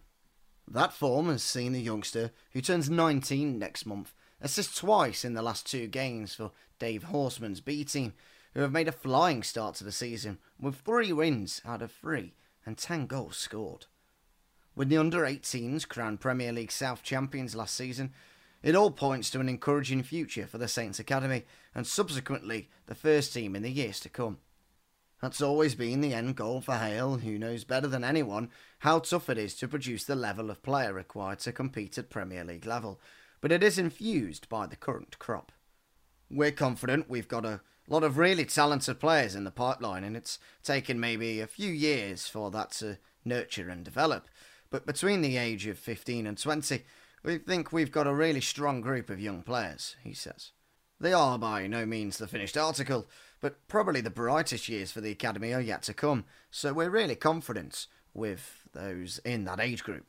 That 0.69 0.93
form 0.93 1.27
has 1.27 1.43
seen 1.43 1.73
the 1.73 1.81
youngster, 1.81 2.31
who 2.51 2.61
turns 2.61 2.89
19 2.89 3.59
next 3.59 3.85
month, 3.85 4.13
assist 4.39 4.77
twice 4.77 5.25
in 5.25 5.33
the 5.33 5.41
last 5.41 5.69
two 5.69 5.87
games 5.87 6.35
for 6.35 6.51
Dave 6.79 7.03
Horseman's 7.03 7.59
B 7.59 7.83
team, 7.83 8.13
who 8.53 8.61
have 8.61 8.71
made 8.71 8.87
a 8.87 8.93
flying 8.93 9.43
start 9.43 9.75
to 9.75 9.83
the 9.83 9.91
season 9.91 10.37
with 10.57 10.75
three 10.75 11.11
wins 11.11 11.61
out 11.65 11.81
of 11.81 11.91
three 11.91 12.35
and 12.65 12.77
10 12.77 13.07
goals 13.07 13.35
scored. 13.35 13.87
With 14.75 14.89
the 14.89 14.97
under 14.97 15.21
18s 15.21 15.87
crowned 15.87 16.19
Premier 16.19 16.51
League 16.51 16.71
South 16.71 17.03
champions 17.03 17.55
last 17.55 17.75
season, 17.75 18.11
it 18.63 18.75
all 18.75 18.89
points 18.89 19.29
to 19.31 19.39
an 19.39 19.47
encouraging 19.47 20.01
future 20.01 20.47
for 20.47 20.57
the 20.57 20.67
Saints 20.67 20.97
Academy 20.97 21.43
and 21.75 21.85
subsequently 21.85 22.69
the 22.87 22.95
first 22.95 23.33
team 23.33 23.55
in 23.55 23.61
the 23.61 23.71
years 23.71 23.99
to 23.99 24.09
come. 24.09 24.39
That's 25.21 25.41
always 25.41 25.75
been 25.75 26.01
the 26.01 26.13
end 26.13 26.35
goal 26.35 26.59
for 26.59 26.73
Hale, 26.73 27.17
who 27.17 27.37
knows 27.37 27.63
better 27.63 27.87
than 27.87 28.03
anyone 28.03 28.49
how 28.79 28.99
tough 28.99 29.29
it 29.29 29.37
is 29.37 29.53
to 29.55 29.67
produce 29.67 30.05
the 30.05 30.15
level 30.15 30.49
of 30.49 30.63
player 30.63 30.91
required 30.91 31.39
to 31.39 31.51
compete 31.51 31.97
at 31.97 32.09
Premier 32.09 32.43
League 32.43 32.65
level, 32.65 32.99
but 33.41 33.51
it 33.51 33.63
is 33.63 33.77
infused 33.77 34.49
by 34.49 34.65
the 34.65 34.75
current 34.75 35.19
crop. 35.19 35.51
We're 36.31 36.51
confident 36.51 37.09
we've 37.09 37.27
got 37.27 37.45
a 37.45 37.61
lot 37.87 38.03
of 38.03 38.17
really 38.17 38.45
talented 38.45 38.99
players 38.99 39.35
in 39.35 39.43
the 39.43 39.51
pipeline, 39.51 40.03
and 40.03 40.17
it's 40.17 40.39
taken 40.63 40.99
maybe 40.99 41.39
a 41.39 41.47
few 41.47 41.71
years 41.71 42.27
for 42.27 42.49
that 42.51 42.71
to 42.71 42.97
nurture 43.23 43.69
and 43.69 43.85
develop. 43.85 44.27
But 44.73 44.87
between 44.87 45.21
the 45.21 45.37
age 45.37 45.67
of 45.67 45.77
15 45.77 46.25
and 46.25 46.35
20, 46.35 46.81
we 47.23 47.37
think 47.37 47.71
we've 47.71 47.91
got 47.91 48.07
a 48.07 48.13
really 48.13 48.41
strong 48.41 48.81
group 48.81 49.11
of 49.11 49.19
young 49.19 49.43
players, 49.43 49.95
he 50.03 50.15
says. 50.15 50.49
They 50.99 51.13
are 51.13 51.37
by 51.37 51.67
no 51.67 51.85
means 51.85 52.17
the 52.17 52.27
finished 52.27 52.57
article, 52.57 53.05
but 53.39 53.67
probably 53.67 54.01
the 54.01 54.09
brightest 54.09 54.67
years 54.67 54.91
for 54.91 54.99
the 54.99 55.11
Academy 55.11 55.53
are 55.53 55.61
yet 55.61 55.83
to 55.83 55.93
come, 55.93 56.25
so 56.49 56.73
we're 56.73 56.89
really 56.89 57.13
confident 57.13 57.85
with 58.15 58.67
those 58.73 59.19
in 59.19 59.45
that 59.45 59.59
age 59.59 59.83
group. 59.83 60.07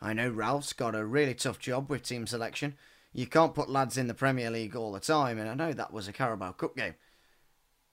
I 0.00 0.12
know 0.12 0.30
Ralph's 0.30 0.72
got 0.72 0.94
a 0.94 1.04
really 1.04 1.34
tough 1.34 1.58
job 1.58 1.90
with 1.90 2.04
team 2.04 2.28
selection. 2.28 2.76
You 3.12 3.26
can't 3.26 3.52
put 3.52 3.68
lads 3.68 3.98
in 3.98 4.06
the 4.06 4.14
Premier 4.14 4.48
League 4.48 4.76
all 4.76 4.92
the 4.92 5.00
time, 5.00 5.40
and 5.40 5.50
I 5.50 5.54
know 5.54 5.72
that 5.72 5.92
was 5.92 6.06
a 6.06 6.12
Carabao 6.12 6.52
Cup 6.52 6.76
game. 6.76 6.94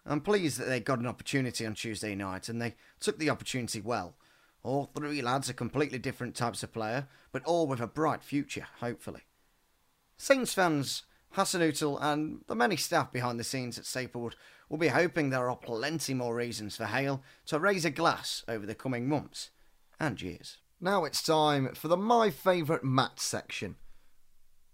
I'm 0.06 0.22
pleased 0.22 0.60
that 0.60 0.66
they 0.66 0.82
got 0.82 1.00
an 1.00 1.08
opportunity 1.08 1.66
on 1.66 1.74
Tuesday 1.74 2.14
night, 2.14 2.48
and 2.48 2.62
they 2.62 2.76
took 3.00 3.18
the 3.18 3.32
opportunity 3.32 3.82
well. 3.82 4.14
All 4.65 4.89
three 4.95 5.22
lads 5.22 5.48
are 5.48 5.53
completely 5.53 6.00
different 6.00 6.34
types 6.34 6.63
of 6.63 6.74
player, 6.74 7.07
but 7.31 7.45
all 7.45 7.67
with 7.67 7.79
a 7.79 7.86
bright 7.86 8.24
future, 8.24 8.65
hopefully. 8.79 9.22
Saints 10.17 10.55
fans, 10.55 11.03
Hasenhüttl, 11.36 12.00
and 12.01 12.41
the 12.48 12.55
many 12.55 12.75
staff 12.75 13.13
behind 13.13 13.39
the 13.39 13.43
scenes 13.43 13.77
at 13.77 13.86
Staplewood 13.86 14.36
will 14.67 14.79
be 14.79 14.88
hoping 14.88 15.29
there 15.29 15.51
are 15.51 15.55
plenty 15.55 16.15
more 16.15 16.34
reasons 16.34 16.77
for 16.77 16.86
Hale 16.86 17.22
to 17.45 17.60
raise 17.60 17.86
a 17.86 17.91
glass 17.91 18.43
over 18.48 18.65
the 18.65 18.74
coming 18.74 19.07
months 19.07 19.51
and 20.00 20.19
years. 20.19 20.57
Now 20.81 21.05
it's 21.05 21.22
time 21.22 21.75
for 21.75 21.88
the 21.88 21.95
My 21.95 22.31
Favourite 22.31 22.84
Match 22.84 23.19
section. 23.19 23.75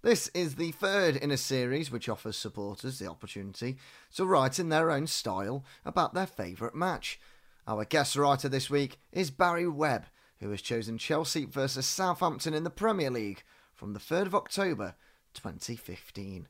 This 0.04 0.30
is 0.30 0.56
the 0.56 0.72
third 0.72 1.18
in 1.18 1.32
a 1.32 1.38
series 1.38 1.92
which 1.92 2.08
offers 2.08 2.38
supporters 2.38 2.98
the 2.98 3.10
opportunity 3.10 3.78
to 4.16 4.26
write 4.26 4.58
in 4.58 4.70
their 4.70 4.90
own 4.90 5.06
style 5.06 5.66
about 5.84 6.14
their 6.14 6.26
favourite 6.26 6.76
match. 6.76 7.20
Our 7.68 7.86
guest 7.86 8.16
writer 8.16 8.50
this 8.50 8.72
week 8.72 8.98
is 9.12 9.30
Barry 9.30 9.68
Webb, 9.68 10.06
who 10.40 10.50
has 10.50 10.64
chosen 10.64 10.98
Chelsea 10.98 11.46
versus 11.46 11.86
Southampton 11.86 12.56
in 12.56 12.64
the 12.64 12.72
Premier 12.72 13.12
League 13.12 13.44
from 13.76 13.94
the 13.94 14.00
3rd 14.00 14.26
of 14.26 14.36
October 14.36 14.96
2015. 15.36 16.48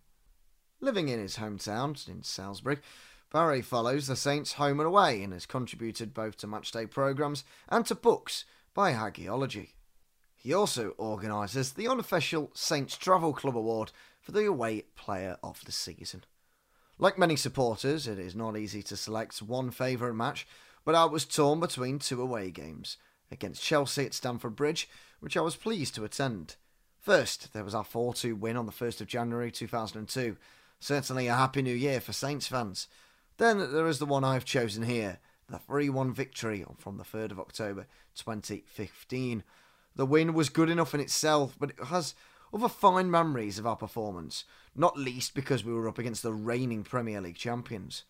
Living 0.79 1.09
in 1.09 1.19
his 1.19 1.35
hometown 1.35 2.07
in 2.07 2.23
Salisbury, 2.23 2.77
Barry 3.31 3.61
follows 3.61 4.07
the 4.07 4.15
Saints 4.15 4.53
home 4.53 4.79
and 4.79 4.87
away 4.87 5.21
and 5.21 5.33
has 5.33 5.45
contributed 5.45 6.13
both 6.13 6.37
to 6.37 6.47
matchday 6.47 6.89
programmes 6.89 7.43
and 7.67 7.85
to 7.87 7.95
books 7.95 8.45
by 8.73 8.93
Hagiology. 8.93 9.71
He 10.37 10.53
also 10.53 10.89
organises 10.97 11.73
the 11.73 11.89
unofficial 11.89 12.51
Saints 12.53 12.97
Travel 12.97 13.33
Club 13.33 13.57
Award 13.57 13.91
for 14.21 14.31
the 14.31 14.45
Away 14.45 14.85
Player 14.95 15.37
of 15.43 15.63
the 15.65 15.73
Season. 15.73 16.23
Like 16.97 17.19
many 17.19 17.35
supporters, 17.35 18.07
it 18.07 18.17
is 18.17 18.33
not 18.33 18.57
easy 18.57 18.81
to 18.83 18.95
select 18.95 19.41
one 19.41 19.71
favourite 19.71 20.15
match, 20.15 20.47
but 20.83 20.95
I 20.95 21.05
was 21.05 21.25
torn 21.25 21.59
between 21.59 21.99
two 21.99 22.21
away 22.21 22.51
games 22.51 22.97
against 23.31 23.63
Chelsea 23.63 24.05
at 24.05 24.13
Stamford 24.13 24.55
Bridge, 24.55 24.89
which 25.19 25.37
I 25.37 25.41
was 25.41 25.55
pleased 25.55 25.95
to 25.95 26.03
attend. 26.03 26.55
First, 26.99 27.53
there 27.53 27.63
was 27.63 27.73
our 27.73 27.83
4 27.83 28.13
2 28.13 28.35
win 28.35 28.57
on 28.57 28.65
the 28.65 28.71
1st 28.71 29.01
of 29.01 29.07
January 29.07 29.51
2002. 29.51 30.37
Certainly 30.79 31.27
a 31.27 31.35
happy 31.35 31.61
new 31.61 31.73
year 31.73 31.99
for 31.99 32.13
Saints 32.13 32.47
fans. 32.47 32.87
Then 33.37 33.59
there 33.59 33.87
is 33.87 33.99
the 33.99 34.05
one 34.05 34.23
I've 34.23 34.45
chosen 34.45 34.83
here 34.83 35.19
the 35.51 35.59
3 35.59 35.89
1 35.89 36.13
victory 36.13 36.65
from 36.77 36.97
the 36.97 37.03
3rd 37.03 37.31
of 37.31 37.39
October 37.39 37.85
2015. 38.15 39.43
The 39.95 40.05
win 40.05 40.33
was 40.33 40.49
good 40.49 40.69
enough 40.69 40.93
in 40.93 41.01
itself, 41.01 41.55
but 41.59 41.71
it 41.71 41.85
has 41.85 42.15
other 42.53 42.69
fine 42.69 43.11
memories 43.11 43.59
of 43.59 43.67
our 43.67 43.75
performance, 43.75 44.45
not 44.75 44.97
least 44.97 45.33
because 45.33 45.63
we 45.63 45.73
were 45.73 45.87
up 45.87 45.99
against 45.99 46.23
the 46.23 46.33
reigning 46.33 46.83
Premier 46.83 47.21
League 47.21 47.35
champions. 47.35 48.03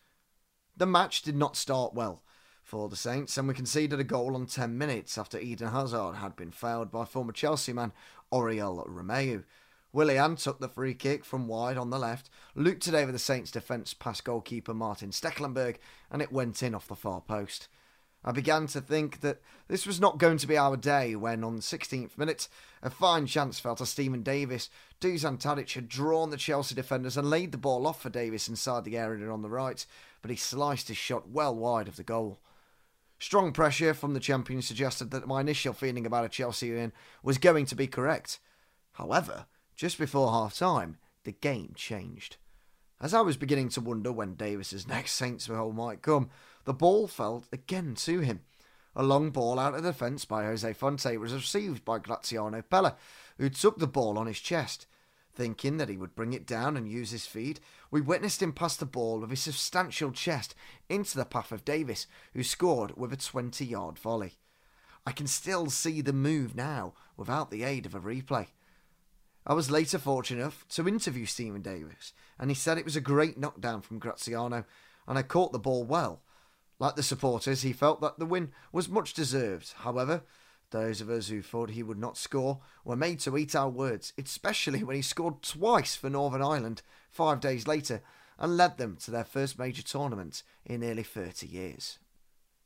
The 0.78 0.86
match 0.86 1.22
did 1.22 1.36
not 1.36 1.56
start 1.56 1.94
well. 1.94 2.24
For 2.64 2.90
the 2.90 2.96
Saints, 2.96 3.38
and 3.38 3.48
we 3.48 3.54
conceded 3.54 4.00
a 4.00 4.04
goal 4.04 4.36
on 4.36 4.46
10 4.46 4.78
minutes 4.78 5.18
after 5.18 5.40
Eden 5.40 5.70
Hazard 5.70 6.16
had 6.16 6.36
been 6.36 6.52
fouled 6.52 6.92
by 6.92 7.06
former 7.06 7.34
Chelsea 7.34 7.74
man 7.74 7.92
Oriol 8.32 8.88
Romeu. 8.88 9.44
Willian 9.94 10.38
took 10.38 10.60
the 10.60 10.70
free 10.70 10.94
kick 10.94 11.26
from 11.26 11.48
wide 11.48 11.78
on 11.78 11.90
the 11.90 12.00
left, 12.00 12.30
looped 12.56 12.88
it 12.88 12.94
over 12.94 13.12
the 13.12 13.20
Saints' 13.20 13.52
defence 13.52 13.94
past 13.94 14.24
goalkeeper 14.24 14.74
Martin 14.74 15.10
Stekelenburg, 15.10 15.78
and 16.10 16.22
it 16.22 16.32
went 16.32 16.64
in 16.64 16.74
off 16.74 16.88
the 16.88 16.96
far 16.96 17.20
post. 17.20 17.68
I 18.24 18.32
began 18.32 18.68
to 18.68 18.82
think 18.82 19.22
that 19.22 19.42
this 19.68 19.88
was 19.88 20.00
not 20.00 20.20
going 20.20 20.38
to 20.38 20.48
be 20.48 20.58
our 20.58 20.78
day 20.78 21.16
when, 21.16 21.44
on 21.44 21.56
the 21.56 21.62
16th 21.62 22.18
minute, 22.18 22.48
a 22.84 22.92
fine 22.92 23.26
chance 23.26 23.60
fell 23.60 23.76
to 23.76 23.86
Steven 23.86 24.22
Davis. 24.22 24.70
Dusan 25.02 25.42
Tadic 25.42 25.74
had 25.74 25.90
drawn 25.90 26.30
the 26.30 26.38
Chelsea 26.38 26.76
defenders 26.76 27.18
and 27.18 27.30
laid 27.30 27.52
the 27.52 27.58
ball 27.58 27.88
off 27.88 28.02
for 28.02 28.12
Davis 28.12 28.48
inside 28.48 28.86
the 28.86 28.98
area 28.98 29.28
on 29.30 29.42
the 29.42 29.50
right, 29.50 29.84
but 30.22 30.30
he 30.30 30.38
sliced 30.38 30.88
his 30.88 30.98
shot 30.98 31.30
well 31.30 31.56
wide 31.56 31.88
of 31.88 31.96
the 31.96 32.04
goal. 32.04 32.40
Strong 33.22 33.52
pressure 33.52 33.94
from 33.94 34.16
the 34.16 34.20
champions 34.20 34.66
suggested 34.66 35.12
that 35.12 35.28
my 35.28 35.42
initial 35.42 35.74
feeling 35.74 36.08
about 36.08 36.26
a 36.26 36.28
Chelsea 36.28 36.74
win 36.74 36.92
was 37.22 37.38
going 37.38 37.68
to 37.68 37.76
be 37.76 37.86
correct. 37.86 38.40
However, 38.94 39.46
just 39.76 40.00
before 40.00 40.32
half 40.32 40.58
time, 40.58 40.98
the 41.24 41.32
game 41.32 41.74
changed. 41.76 42.38
As 43.00 43.14
I 43.14 43.22
was 43.22 43.38
beginning 43.38 43.70
to 43.70 43.80
wonder 43.80 44.12
when 44.12 44.34
Davis's 44.34 44.88
next 44.88 45.12
Saints 45.12 45.46
goal 45.46 45.72
might 45.72 46.02
come, 46.02 46.32
the 46.66 46.74
ball 46.74 47.08
fell 47.08 47.44
again 47.54 47.94
to 47.94 48.22
him. 48.22 48.40
A 48.96 49.04
long 49.04 49.30
ball 49.30 49.60
out 49.60 49.76
of 49.76 49.84
defence 49.84 50.26
by 50.26 50.46
Jose 50.46 50.74
Fonte 50.74 51.20
was 51.20 51.32
received 51.32 51.86
by 51.86 52.00
Graziano 52.00 52.64
Pellè, 52.64 52.96
who 53.38 53.50
took 53.50 53.78
the 53.78 53.86
ball 53.86 54.18
on 54.18 54.26
his 54.26 54.40
chest. 54.40 54.88
Thinking 55.42 55.78
that 55.78 55.90
he 55.90 55.98
would 55.98 56.14
bring 56.14 56.34
it 56.34 56.46
down 56.46 56.78
and 56.78 56.88
use 56.88 57.10
his 57.10 57.26
feet, 57.26 57.60
we 57.90 58.00
witnessed 58.00 58.44
him 58.44 58.54
pass 58.54 58.78
the 58.78 58.86
ball 58.86 59.18
with 59.18 59.32
his 59.32 59.40
substantial 59.40 60.12
chest 60.12 60.54
into 60.88 61.18
the 61.18 61.26
path 61.26 61.52
of 61.52 61.66
Davis, 61.66 62.06
who 62.36 62.44
scored 62.44 62.96
with 62.96 63.12
a 63.12 63.18
20 63.18 63.66
yard 63.66 63.98
volley. 63.98 64.34
I 65.04 65.12
can 65.12 65.26
still 65.26 65.72
see 65.72 66.02
the 66.02 66.14
move 66.14 66.56
now 66.56 66.94
without 67.18 67.50
the 67.50 67.64
aid 67.64 67.88
of 67.88 67.96
a 67.96 68.00
replay. 68.00 68.50
I 69.44 69.56
was 69.56 69.72
later 69.72 69.98
fortunate 69.98 70.42
enough 70.42 70.64
to 70.70 70.88
interview 70.88 71.26
Steven 71.26 71.64
Davis, 71.64 72.14
and 72.38 72.52
he 72.52 72.56
said 72.56 72.78
it 72.78 72.86
was 72.86 72.96
a 72.96 73.02
great 73.02 73.40
knockdown 73.40 73.82
from 73.82 73.98
Graziano, 73.98 74.66
and 75.08 75.18
I 75.18 75.24
caught 75.24 75.54
the 75.54 75.58
ball 75.58 75.84
well. 75.84 76.22
Like 76.78 76.96
the 76.96 77.02
supporters, 77.02 77.64
he 77.64 77.74
felt 77.74 78.00
that 78.02 78.20
the 78.20 78.28
win 78.28 78.52
was 78.72 78.88
much 78.88 79.16
deserved. 79.16 79.74
However, 79.78 80.22
those 80.72 81.02
of 81.02 81.10
us 81.10 81.28
who 81.28 81.42
thought 81.42 81.72
he 81.72 81.84
would 81.84 82.00
not 82.00 82.18
score 82.18 82.60
were 82.84 82.96
made 82.96 83.20
to 83.22 83.38
eat 83.38 83.56
our 83.56 83.70
words, 83.70 84.14
especially 84.18 84.84
when 84.84 84.96
he 84.96 85.02
scored 85.02 85.42
twice 85.42 85.96
for 85.96 86.10
Northern 86.10 86.42
Ireland 86.42 86.82
five 87.10 87.40
days 87.40 87.68
later 87.68 88.02
and 88.40 88.58
led 88.58 88.78
them 88.78 88.98
to 89.02 89.12
their 89.12 89.24
first 89.24 89.60
major 89.60 89.84
tournament 89.84 90.44
in 90.66 90.82
nearly 90.82 91.04
30 91.04 91.46
years. 91.46 92.00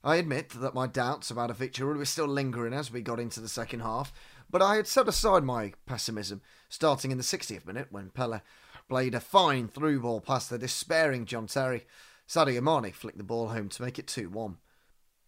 I 0.03 0.17
admit 0.17 0.49
that 0.49 0.75
my 0.75 0.85
doubts 0.85 1.31
about 1.31 1.49
a 1.49 1.53
victory 1.53 1.97
were 1.97 2.05
still 2.05 2.27
lingering 2.27 2.73
as 2.73 2.91
we 2.91 3.01
got 3.01 3.19
into 3.19 3.41
the 3.41 3.49
second 3.49 3.79
half, 3.79 4.13
but 4.49 4.61
I 4.61 4.75
had 4.75 4.87
set 4.87 5.07
aside 5.07 5.43
my 5.43 5.73
pessimism, 5.87 6.41
starting 6.69 7.11
in 7.11 7.17
the 7.17 7.23
60th 7.23 7.65
minute 7.65 7.87
when 7.89 8.11
Pellè 8.11 8.41
played 8.87 9.15
a 9.15 9.19
fine 9.19 9.67
through 9.67 10.01
ball 10.01 10.21
past 10.21 10.49
the 10.49 10.59
despairing 10.59 11.25
John 11.25 11.47
Terry. 11.47 11.85
Sadio 12.27 12.61
Mane 12.61 12.93
flicked 12.93 13.17
the 13.17 13.23
ball 13.23 13.49
home 13.49 13.69
to 13.69 13.81
make 13.81 13.97
it 13.97 14.07
2 14.07 14.29
1. 14.29 14.57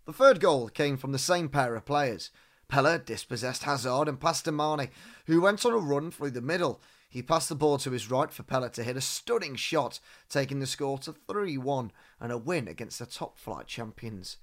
The 0.05 0.13
third 0.13 0.39
goal 0.39 0.69
came 0.69 0.95
from 0.95 1.11
the 1.11 1.19
same 1.19 1.49
pair 1.49 1.75
of 1.75 1.85
players. 1.85 2.29
Pellè 2.71 3.03
dispossessed 3.05 3.63
Hazard 3.63 4.07
and 4.07 4.19
passed 4.19 4.45
to 4.45 4.51
Mane, 4.51 4.89
who 5.25 5.41
went 5.41 5.65
on 5.65 5.73
a 5.73 5.77
run 5.77 6.11
through 6.11 6.31
the 6.31 6.41
middle. 6.41 6.81
He 7.09 7.21
passed 7.21 7.49
the 7.49 7.55
ball 7.55 7.77
to 7.79 7.91
his 7.91 8.11
right 8.11 8.31
for 8.31 8.43
Pellè 8.43 8.71
to 8.73 8.83
hit 8.83 8.97
a 8.97 9.01
stunning 9.01 9.55
shot, 9.55 9.99
taking 10.29 10.59
the 10.59 10.67
score 10.67 10.97
to 10.99 11.13
3 11.13 11.57
1 11.57 11.91
and 12.19 12.31
a 12.31 12.37
win 12.37 12.67
against 12.67 12.99
the 12.99 13.05
top 13.05 13.37
flight 13.37 13.67
champions. 13.67 14.37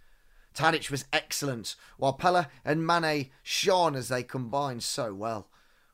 Tadic 0.54 0.90
was 0.90 1.04
excellent, 1.12 1.74
while 1.98 2.16
Pellè 2.16 2.46
and 2.64 2.86
Mane 2.86 3.30
shone 3.42 3.94
as 3.94 4.08
they 4.08 4.22
combined 4.22 4.82
so 4.82 5.12
well. 5.12 5.48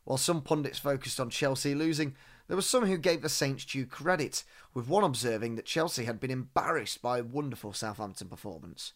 While 0.05 0.19
some 0.19 0.43
pundits 0.43 0.79
focused 0.79 1.19
on 1.19 1.31
Chelsea 1.31 1.75
losing, 1.75 2.15
there 2.47 2.57
were 2.57 2.63
some 2.63 2.87
who 2.87 2.99
gave 2.99 3.23
the 3.23 3.29
Saints 3.29 3.65
due 3.65 3.87
credit, 3.87 4.45
with 4.75 4.89
one 4.89 5.05
observing 5.05 5.57
that 5.57 5.67
Chelsea 5.67 6.05
had 6.05 6.21
been 6.21 6.31
embarrassed 6.31 7.01
by 7.01 7.19
a 7.19 7.25
wonderful 7.25 7.73
Southampton 7.73 8.29
performance. 8.29 8.93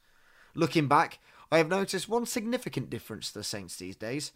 Looking 0.54 0.86
back, 0.86 1.18
I 1.50 1.58
have 1.58 1.68
noticed 1.68 2.08
one 2.08 2.26
significant 2.26 2.90
difference 2.90 3.28
to 3.28 3.38
the 3.38 3.44
Saints 3.44 3.76
these 3.76 3.96
days. 3.96 4.32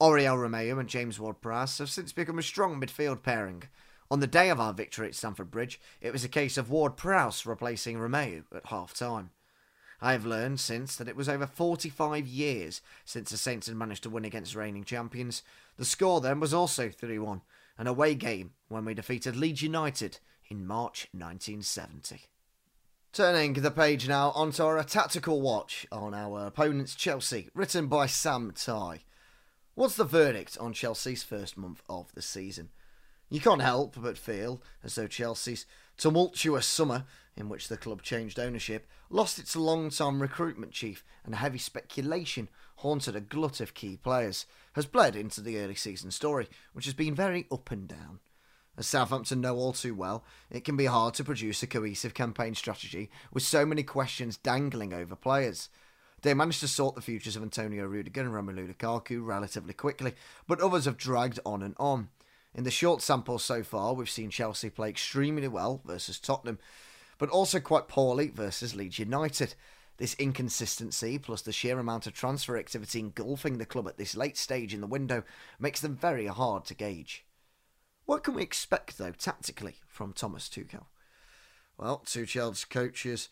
Oriol 0.00 0.38
Romeu 0.38 0.78
and 0.78 0.88
James 0.88 1.18
Ward-Prowse 1.20 1.78
have 1.78 1.90
since 1.90 2.12
become 2.12 2.38
a 2.38 2.42
strong 2.42 2.80
midfield 2.80 3.22
pairing. 3.22 3.64
On 4.10 4.20
the 4.20 4.26
day 4.26 4.48
of 4.50 4.58
our 4.58 4.72
victory 4.72 5.08
at 5.08 5.14
Stamford 5.14 5.50
Bridge, 5.50 5.80
it 6.00 6.12
was 6.12 6.24
a 6.24 6.28
case 6.28 6.56
of 6.56 6.70
Ward-Prowse 6.70 7.46
replacing 7.46 7.98
Romeu 7.98 8.44
at 8.54 8.66
half 8.66 8.94
time. 8.94 9.30
I 10.00 10.12
have 10.12 10.24
learned 10.24 10.58
since 10.58 10.96
that 10.96 11.08
it 11.08 11.16
was 11.16 11.28
over 11.28 11.46
45 11.46 12.26
years 12.26 12.80
since 13.04 13.30
the 13.30 13.36
Saints 13.36 13.66
had 13.66 13.76
managed 13.76 14.02
to 14.04 14.10
win 14.10 14.24
against 14.24 14.54
reigning 14.54 14.84
champions. 14.84 15.42
The 15.76 15.84
score 15.84 16.20
then 16.20 16.40
was 16.40 16.54
also 16.54 16.88
3 16.88 17.18
1, 17.18 17.42
an 17.78 17.86
away 17.86 18.14
game 18.14 18.52
when 18.68 18.84
we 18.84 18.94
defeated 18.94 19.36
Leeds 19.36 19.62
United 19.62 20.18
in 20.48 20.66
March 20.66 21.08
1970. 21.12 22.22
Turning 23.12 23.54
the 23.54 23.72
page 23.72 24.06
now 24.06 24.30
onto 24.36 24.62
our 24.62 24.84
tactical 24.84 25.40
watch 25.40 25.84
on 25.90 26.14
our 26.14 26.46
opponents 26.46 26.94
Chelsea, 26.94 27.48
written 27.54 27.88
by 27.88 28.06
Sam 28.06 28.52
Ty. 28.54 29.00
What's 29.74 29.96
the 29.96 30.04
verdict 30.04 30.56
on 30.60 30.72
Chelsea's 30.72 31.24
first 31.24 31.56
month 31.56 31.82
of 31.88 32.14
the 32.14 32.22
season? 32.22 32.68
You 33.28 33.40
can't 33.40 33.62
help 33.62 33.96
but 34.00 34.16
feel 34.16 34.62
as 34.84 34.94
though 34.94 35.08
Chelsea's 35.08 35.66
tumultuous 35.96 36.66
summer, 36.66 37.04
in 37.36 37.48
which 37.48 37.66
the 37.66 37.76
club 37.76 38.02
changed 38.02 38.38
ownership, 38.38 38.86
lost 39.10 39.40
its 39.40 39.56
long-time 39.56 40.22
recruitment 40.22 40.70
chief, 40.70 41.04
and 41.24 41.34
heavy 41.34 41.58
speculation 41.58 42.48
haunted 42.76 43.16
a 43.16 43.20
glut 43.20 43.60
of 43.60 43.74
key 43.74 43.96
players, 43.96 44.46
has 44.74 44.86
bled 44.86 45.16
into 45.16 45.40
the 45.40 45.58
early 45.58 45.74
season 45.74 46.12
story, 46.12 46.48
which 46.74 46.84
has 46.84 46.94
been 46.94 47.16
very 47.16 47.48
up 47.50 47.72
and 47.72 47.88
down. 47.88 48.20
As 48.76 48.86
Southampton 48.86 49.40
know 49.40 49.56
all 49.56 49.72
too 49.72 49.94
well, 49.94 50.24
it 50.50 50.64
can 50.64 50.76
be 50.76 50.86
hard 50.86 51.14
to 51.14 51.24
produce 51.24 51.62
a 51.62 51.66
cohesive 51.66 52.14
campaign 52.14 52.54
strategy 52.54 53.10
with 53.32 53.42
so 53.42 53.66
many 53.66 53.82
questions 53.82 54.36
dangling 54.36 54.92
over 54.92 55.16
players. 55.16 55.68
They 56.22 56.34
managed 56.34 56.60
to 56.60 56.68
sort 56.68 56.94
the 56.94 57.00
futures 57.00 57.36
of 57.36 57.42
Antonio 57.42 57.86
Rudiger 57.86 58.20
and 58.20 58.30
Romelu 58.30 58.72
Lukaku 58.72 59.24
relatively 59.24 59.72
quickly, 59.72 60.14
but 60.46 60.60
others 60.60 60.84
have 60.84 60.96
dragged 60.96 61.40
on 61.44 61.62
and 61.62 61.74
on. 61.78 62.10
In 62.54 62.64
the 62.64 62.70
short 62.70 63.00
sample 63.00 63.38
so 63.38 63.62
far, 63.62 63.94
we've 63.94 64.10
seen 64.10 64.30
Chelsea 64.30 64.70
play 64.70 64.88
extremely 64.88 65.48
well 65.48 65.80
versus 65.84 66.18
Tottenham, 66.18 66.58
but 67.18 67.30
also 67.30 67.60
quite 67.60 67.88
poorly 67.88 68.28
versus 68.28 68.74
Leeds 68.74 68.98
United. 68.98 69.54
This 69.98 70.14
inconsistency, 70.14 71.18
plus 71.18 71.42
the 71.42 71.52
sheer 71.52 71.78
amount 71.78 72.06
of 72.06 72.14
transfer 72.14 72.56
activity 72.56 72.98
engulfing 72.98 73.58
the 73.58 73.66
club 73.66 73.86
at 73.86 73.98
this 73.98 74.16
late 74.16 74.36
stage 74.36 74.74
in 74.74 74.80
the 74.80 74.86
window, 74.86 75.22
makes 75.58 75.80
them 75.80 75.96
very 75.96 76.26
hard 76.26 76.64
to 76.66 76.74
gauge. 76.74 77.24
What 78.10 78.24
can 78.24 78.34
we 78.34 78.42
expect, 78.42 78.98
though, 78.98 79.12
tactically, 79.12 79.76
from 79.86 80.12
Thomas 80.12 80.48
Tuchel? 80.48 80.86
Well, 81.78 82.02
Tuchel's 82.04 82.64
coaches 82.64 83.28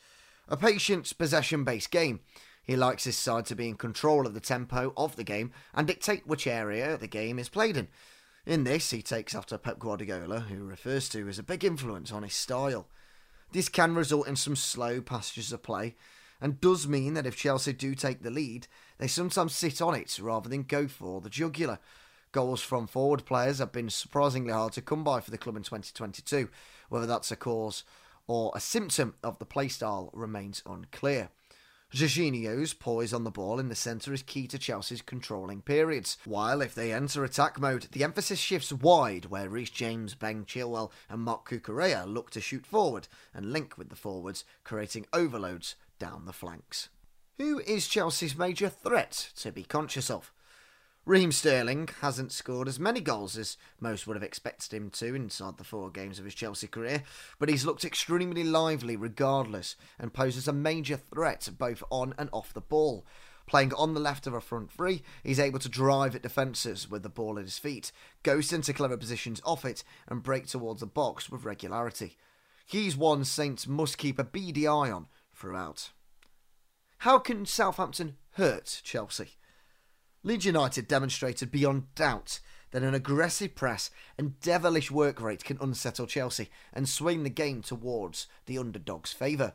a 0.48 0.56
patient, 0.56 1.18
possession 1.18 1.64
based 1.64 1.90
game. 1.90 2.20
He 2.62 2.76
likes 2.76 3.02
his 3.02 3.16
side 3.16 3.44
to 3.46 3.56
be 3.56 3.68
in 3.68 3.74
control 3.74 4.24
of 4.24 4.34
the 4.34 4.40
tempo 4.40 4.92
of 4.96 5.16
the 5.16 5.24
game 5.24 5.50
and 5.74 5.88
dictate 5.88 6.28
which 6.28 6.46
area 6.46 6.96
the 6.96 7.08
game 7.08 7.40
is 7.40 7.48
played 7.48 7.76
in. 7.76 7.88
In 8.46 8.62
this, 8.62 8.92
he 8.92 9.02
takes 9.02 9.34
after 9.34 9.58
Pep 9.58 9.80
Guardiola, 9.80 10.42
who 10.42 10.62
refers 10.62 11.08
to 11.08 11.28
as 11.28 11.40
a 11.40 11.42
big 11.42 11.64
influence 11.64 12.12
on 12.12 12.22
his 12.22 12.34
style. 12.34 12.86
This 13.50 13.68
can 13.68 13.96
result 13.96 14.28
in 14.28 14.36
some 14.36 14.54
slow 14.54 15.00
passages 15.00 15.52
of 15.52 15.60
play, 15.60 15.96
and 16.40 16.60
does 16.60 16.86
mean 16.86 17.14
that 17.14 17.26
if 17.26 17.34
Chelsea 17.34 17.72
do 17.72 17.96
take 17.96 18.22
the 18.22 18.30
lead, 18.30 18.68
they 18.98 19.08
sometimes 19.08 19.56
sit 19.56 19.82
on 19.82 19.96
it 19.96 20.16
rather 20.22 20.48
than 20.48 20.62
go 20.62 20.86
for 20.86 21.20
the 21.20 21.30
jugular. 21.30 21.80
Goals 22.32 22.60
from 22.60 22.86
forward 22.86 23.24
players 23.24 23.58
have 23.58 23.72
been 23.72 23.90
surprisingly 23.90 24.52
hard 24.52 24.74
to 24.74 24.82
come 24.82 25.02
by 25.02 25.20
for 25.20 25.30
the 25.30 25.38
club 25.38 25.56
in 25.56 25.62
2022. 25.62 26.48
Whether 26.88 27.06
that's 27.06 27.30
a 27.30 27.36
cause 27.36 27.84
or 28.26 28.52
a 28.54 28.60
symptom 28.60 29.14
of 29.22 29.38
the 29.38 29.46
playstyle 29.46 30.10
remains 30.12 30.62
unclear. 30.66 31.30
Jorginho's 31.90 32.74
poise 32.74 33.14
on 33.14 33.24
the 33.24 33.30
ball 33.30 33.58
in 33.58 33.70
the 33.70 33.74
centre 33.74 34.12
is 34.12 34.22
key 34.22 34.46
to 34.48 34.58
Chelsea's 34.58 35.00
controlling 35.00 35.62
periods, 35.62 36.18
while 36.26 36.60
if 36.60 36.74
they 36.74 36.92
enter 36.92 37.24
attack 37.24 37.58
mode, 37.58 37.88
the 37.92 38.04
emphasis 38.04 38.38
shifts 38.38 38.70
wide 38.70 39.26
where 39.26 39.48
Reece 39.48 39.70
James, 39.70 40.14
Ben 40.14 40.44
Chilwell 40.44 40.92
and 41.08 41.22
Marc 41.22 41.48
Cucurella 41.48 42.06
look 42.06 42.28
to 42.32 42.42
shoot 42.42 42.66
forward 42.66 43.08
and 43.32 43.52
link 43.52 43.78
with 43.78 43.88
the 43.88 43.96
forwards, 43.96 44.44
creating 44.64 45.06
overloads 45.14 45.76
down 45.98 46.26
the 46.26 46.32
flanks. 46.34 46.90
Who 47.38 47.60
is 47.60 47.88
Chelsea's 47.88 48.36
major 48.36 48.68
threat 48.68 49.30
to 49.36 49.50
be 49.50 49.62
conscious 49.62 50.10
of? 50.10 50.30
Raheem 51.08 51.32
Sterling 51.32 51.88
hasn't 52.02 52.32
scored 52.32 52.68
as 52.68 52.78
many 52.78 53.00
goals 53.00 53.38
as 53.38 53.56
most 53.80 54.06
would 54.06 54.14
have 54.14 54.22
expected 54.22 54.74
him 54.74 54.90
to 54.90 55.14
inside 55.14 55.56
the 55.56 55.64
four 55.64 55.88
games 55.88 56.18
of 56.18 56.26
his 56.26 56.34
Chelsea 56.34 56.66
career, 56.66 57.02
but 57.38 57.48
he's 57.48 57.64
looked 57.64 57.82
extremely 57.82 58.44
lively 58.44 58.94
regardless 58.94 59.74
and 59.98 60.12
poses 60.12 60.46
a 60.46 60.52
major 60.52 60.98
threat 60.98 61.48
both 61.56 61.82
on 61.88 62.12
and 62.18 62.28
off 62.30 62.52
the 62.52 62.60
ball. 62.60 63.06
Playing 63.46 63.72
on 63.72 63.94
the 63.94 64.00
left 64.00 64.26
of 64.26 64.34
a 64.34 64.40
front 64.42 64.70
three, 64.70 65.02
he's 65.24 65.40
able 65.40 65.58
to 65.60 65.68
drive 65.70 66.14
at 66.14 66.20
defences 66.20 66.90
with 66.90 67.02
the 67.02 67.08
ball 67.08 67.38
at 67.38 67.46
his 67.46 67.56
feet, 67.56 67.90
ghost 68.22 68.52
into 68.52 68.74
clever 68.74 68.98
positions 68.98 69.40
off 69.46 69.64
it, 69.64 69.82
and 70.08 70.22
break 70.22 70.46
towards 70.46 70.80
the 70.80 70.86
box 70.86 71.30
with 71.30 71.46
regularity. 71.46 72.18
He's 72.66 72.98
one 72.98 73.24
Saints 73.24 73.66
must 73.66 73.96
keep 73.96 74.18
a 74.18 74.24
beady 74.24 74.66
eye 74.66 74.90
on 74.90 75.06
throughout. 75.32 75.88
How 76.98 77.18
can 77.18 77.46
Southampton 77.46 78.18
hurt 78.32 78.82
Chelsea? 78.84 79.37
Leeds 80.28 80.44
United 80.44 80.86
demonstrated 80.86 81.50
beyond 81.50 81.94
doubt 81.94 82.40
that 82.72 82.82
an 82.82 82.92
aggressive 82.92 83.54
press 83.54 83.90
and 84.18 84.38
devilish 84.40 84.90
work 84.90 85.22
rate 85.22 85.42
can 85.42 85.56
unsettle 85.58 86.06
Chelsea 86.06 86.50
and 86.70 86.86
swing 86.86 87.22
the 87.22 87.30
game 87.30 87.62
towards 87.62 88.26
the 88.44 88.58
underdog's 88.58 89.10
favour. 89.10 89.54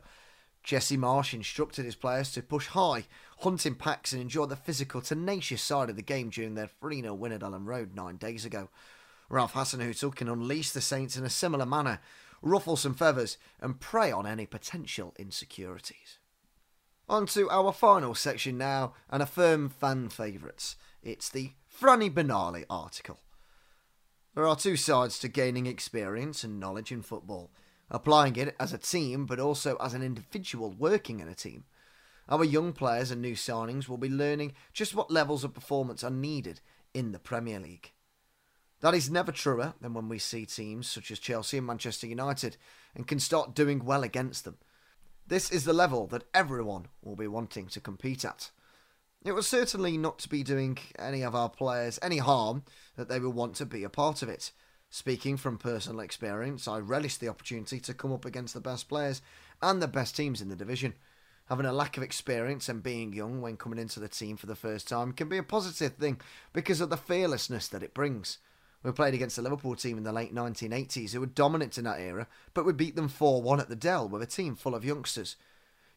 Jesse 0.64 0.96
Marsch 0.96 1.32
instructed 1.32 1.84
his 1.84 1.94
players 1.94 2.32
to 2.32 2.42
push 2.42 2.66
high, 2.66 3.04
hunt 3.42 3.64
in 3.64 3.76
packs, 3.76 4.12
and 4.12 4.20
enjoy 4.20 4.46
the 4.46 4.56
physical, 4.56 5.00
tenacious 5.00 5.62
side 5.62 5.90
of 5.90 5.94
the 5.94 6.02
game 6.02 6.28
during 6.28 6.56
their 6.56 6.66
3 6.66 7.02
0 7.02 7.14
win 7.14 7.30
at 7.30 7.42
Elland 7.42 7.66
Road 7.66 7.94
nine 7.94 8.16
days 8.16 8.44
ago. 8.44 8.68
Ralph 9.28 9.52
Hasenhüttl 9.52 10.16
can 10.16 10.28
unleash 10.28 10.72
the 10.72 10.80
Saints 10.80 11.16
in 11.16 11.24
a 11.24 11.30
similar 11.30 11.66
manner, 11.66 12.00
ruffle 12.42 12.74
some 12.74 12.94
feathers, 12.94 13.38
and 13.60 13.78
prey 13.78 14.10
on 14.10 14.26
any 14.26 14.44
potential 14.44 15.14
insecurities. 15.20 16.18
On 17.08 17.26
to 17.26 17.50
our 17.50 17.72
final 17.72 18.14
section 18.14 18.56
now, 18.56 18.94
and 19.10 19.22
a 19.22 19.26
firm 19.26 19.68
fan 19.68 20.08
favourites. 20.08 20.76
It's 21.02 21.28
the 21.28 21.52
Franny 21.70 22.10
Benali 22.10 22.64
article. 22.70 23.18
There 24.34 24.46
are 24.46 24.56
two 24.56 24.76
sides 24.76 25.18
to 25.20 25.28
gaining 25.28 25.66
experience 25.66 26.42
and 26.44 26.58
knowledge 26.58 26.90
in 26.90 27.02
football 27.02 27.50
applying 27.90 28.36
it 28.36 28.56
as 28.58 28.72
a 28.72 28.78
team, 28.78 29.26
but 29.26 29.38
also 29.38 29.76
as 29.76 29.94
an 29.94 30.02
individual 30.02 30.70
working 30.70 31.20
in 31.20 31.28
a 31.28 31.34
team. 31.34 31.64
Our 32.28 32.44
young 32.44 32.72
players 32.72 33.10
and 33.10 33.20
new 33.20 33.34
signings 33.34 33.88
will 33.88 33.98
be 33.98 34.08
learning 34.08 34.54
just 34.72 34.94
what 34.94 35.10
levels 35.10 35.44
of 35.44 35.54
performance 35.54 36.02
are 36.02 36.10
needed 36.10 36.60
in 36.94 37.12
the 37.12 37.18
Premier 37.18 37.60
League. 37.60 37.92
That 38.80 38.94
is 38.94 39.10
never 39.10 39.32
truer 39.32 39.74
than 39.80 39.94
when 39.94 40.08
we 40.08 40.18
see 40.18 40.46
teams 40.46 40.88
such 40.88 41.10
as 41.10 41.18
Chelsea 41.18 41.58
and 41.58 41.66
Manchester 41.66 42.06
United 42.06 42.56
and 42.94 43.06
can 43.06 43.20
start 43.20 43.54
doing 43.54 43.84
well 43.84 44.02
against 44.02 44.44
them. 44.44 44.56
This 45.26 45.50
is 45.50 45.64
the 45.64 45.72
level 45.72 46.06
that 46.08 46.24
everyone 46.34 46.88
will 47.02 47.16
be 47.16 47.26
wanting 47.26 47.66
to 47.68 47.80
compete 47.80 48.26
at. 48.26 48.50
It 49.24 49.32
was 49.32 49.46
certainly 49.46 49.96
not 49.96 50.18
to 50.18 50.28
be 50.28 50.42
doing 50.42 50.76
any 50.98 51.22
of 51.22 51.34
our 51.34 51.48
players 51.48 51.98
any 52.02 52.18
harm 52.18 52.62
that 52.96 53.08
they 53.08 53.18
will 53.18 53.32
want 53.32 53.54
to 53.56 53.64
be 53.64 53.84
a 53.84 53.88
part 53.88 54.20
of 54.20 54.28
it. 54.28 54.52
Speaking 54.90 55.38
from 55.38 55.56
personal 55.56 56.00
experience, 56.00 56.68
I 56.68 56.78
relish 56.78 57.16
the 57.16 57.28
opportunity 57.28 57.80
to 57.80 57.94
come 57.94 58.12
up 58.12 58.26
against 58.26 58.52
the 58.52 58.60
best 58.60 58.86
players 58.86 59.22
and 59.62 59.80
the 59.80 59.88
best 59.88 60.14
teams 60.14 60.42
in 60.42 60.50
the 60.50 60.56
division. 60.56 60.92
Having 61.46 61.66
a 61.66 61.72
lack 61.72 61.96
of 61.96 62.02
experience 62.02 62.68
and 62.68 62.82
being 62.82 63.14
young 63.14 63.40
when 63.40 63.56
coming 63.56 63.78
into 63.78 64.00
the 64.00 64.08
team 64.08 64.36
for 64.36 64.46
the 64.46 64.54
first 64.54 64.86
time 64.86 65.12
can 65.12 65.30
be 65.30 65.38
a 65.38 65.42
positive 65.42 65.94
thing 65.94 66.20
because 66.52 66.82
of 66.82 66.90
the 66.90 66.98
fearlessness 66.98 67.66
that 67.68 67.82
it 67.82 67.94
brings. 67.94 68.38
We 68.84 68.92
played 68.92 69.14
against 69.14 69.36
the 69.36 69.42
Liverpool 69.42 69.74
team 69.76 69.96
in 69.96 70.04
the 70.04 70.12
late 70.12 70.34
1980s 70.34 71.12
who 71.12 71.20
were 71.20 71.26
dominant 71.26 71.78
in 71.78 71.84
that 71.84 72.00
era, 72.00 72.28
but 72.52 72.66
we 72.66 72.74
beat 72.74 72.96
them 72.96 73.08
4 73.08 73.40
1 73.40 73.58
at 73.58 73.70
the 73.70 73.74
Dell 73.74 74.06
with 74.06 74.22
a 74.22 74.26
team 74.26 74.54
full 74.54 74.74
of 74.74 74.84
youngsters. 74.84 75.36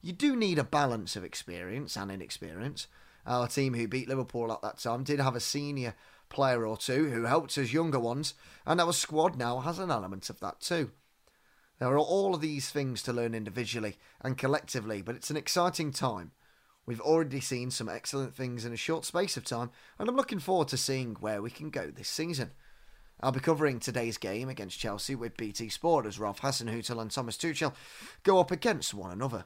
You 0.01 0.13
do 0.13 0.37
need 0.37 0.57
a 0.57 0.63
balance 0.63 1.17
of 1.17 1.25
experience 1.25 1.97
and 1.97 2.09
inexperience. 2.09 2.87
Our 3.25 3.49
team 3.49 3.73
who 3.73 3.89
beat 3.89 4.07
Liverpool 4.07 4.53
at 4.53 4.61
that 4.61 4.77
time 4.77 5.03
did 5.03 5.19
have 5.19 5.35
a 5.35 5.41
senior 5.41 5.95
player 6.29 6.65
or 6.65 6.77
two 6.77 7.09
who 7.09 7.23
helped 7.23 7.57
us 7.57 7.73
younger 7.73 7.99
ones, 7.99 8.35
and 8.65 8.79
our 8.79 8.93
squad 8.93 9.35
now 9.35 9.59
has 9.59 9.79
an 9.79 9.91
element 9.91 10.29
of 10.29 10.39
that 10.39 10.61
too. 10.61 10.91
There 11.79 11.89
are 11.89 11.99
all 11.99 12.33
of 12.33 12.41
these 12.41 12.69
things 12.69 13.03
to 13.03 13.13
learn 13.13 13.35
individually 13.35 13.97
and 14.21 14.37
collectively, 14.37 15.01
but 15.01 15.15
it's 15.15 15.29
an 15.29 15.37
exciting 15.37 15.91
time. 15.91 16.31
We've 16.85 17.01
already 17.01 17.41
seen 17.41 17.69
some 17.69 17.89
excellent 17.89 18.33
things 18.33 18.63
in 18.63 18.71
a 18.71 18.77
short 18.77 19.03
space 19.03 19.35
of 19.35 19.43
time, 19.43 19.71
and 19.99 20.07
I'm 20.07 20.15
looking 20.15 20.39
forward 20.39 20.69
to 20.69 20.77
seeing 20.77 21.15
where 21.15 21.41
we 21.41 21.49
can 21.49 21.69
go 21.69 21.91
this 21.91 22.07
season. 22.07 22.51
I'll 23.19 23.31
be 23.31 23.39
covering 23.39 23.79
today's 23.79 24.19
game 24.19 24.47
against 24.47 24.77
Chelsea 24.77 25.15
with 25.15 25.37
BT 25.37 25.69
Sport 25.69 26.05
as 26.05 26.19
Ralph 26.19 26.41
Hasenhüttl 26.41 27.01
and 27.01 27.09
Thomas 27.09 27.35
Tuchel 27.35 27.73
go 28.21 28.39
up 28.39 28.51
against 28.51 28.93
one 28.93 29.11
another. 29.11 29.45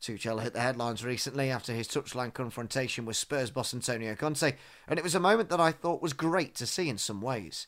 Tuchel 0.00 0.40
hit 0.40 0.52
the 0.52 0.60
headlines 0.60 1.04
recently 1.04 1.50
after 1.50 1.72
his 1.72 1.88
touchline 1.88 2.32
confrontation 2.32 3.04
with 3.04 3.16
Spurs 3.16 3.50
boss 3.50 3.74
Antonio 3.74 4.14
Conte, 4.14 4.54
and 4.86 4.98
it 4.98 5.02
was 5.02 5.16
a 5.16 5.20
moment 5.20 5.48
that 5.48 5.58
I 5.58 5.72
thought 5.72 6.00
was 6.00 6.12
great 6.12 6.54
to 6.56 6.66
see 6.66 6.88
in 6.88 6.96
some 6.96 7.20
ways. 7.20 7.66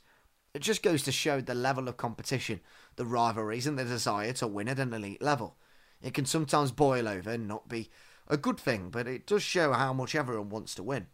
It 0.55 0.63
just 0.63 0.85
goes 0.85 1.03
to 1.03 1.13
show 1.13 1.41
the 1.41 1.55
level 1.55 1.89
of 1.89 1.97
competition, 1.97 2.61
the 2.95 3.05
rivalries, 3.05 3.67
and 3.67 3.77
the 3.77 3.85
desire 3.85 4.33
to 4.35 4.47
win 4.47 4.69
at 4.69 4.79
an 4.79 4.93
elite 4.93 5.23
level. 5.23 5.57
It 6.01 6.15
can 6.15 6.27
sometimes 6.27 6.71
boil 6.71 7.09
over 7.09 7.31
and 7.31 7.49
not 7.49 7.69
be 7.69 7.91
a 8.29 8.37
good 8.37 8.61
thing, 8.61 8.91
but 8.91 9.09
it 9.09 9.27
does 9.27 9.43
show 9.43 9.73
how 9.73 9.93
much 9.93 10.15
everyone 10.15 10.49
wants 10.49 10.77
to 10.77 10.85
win. 10.85 11.09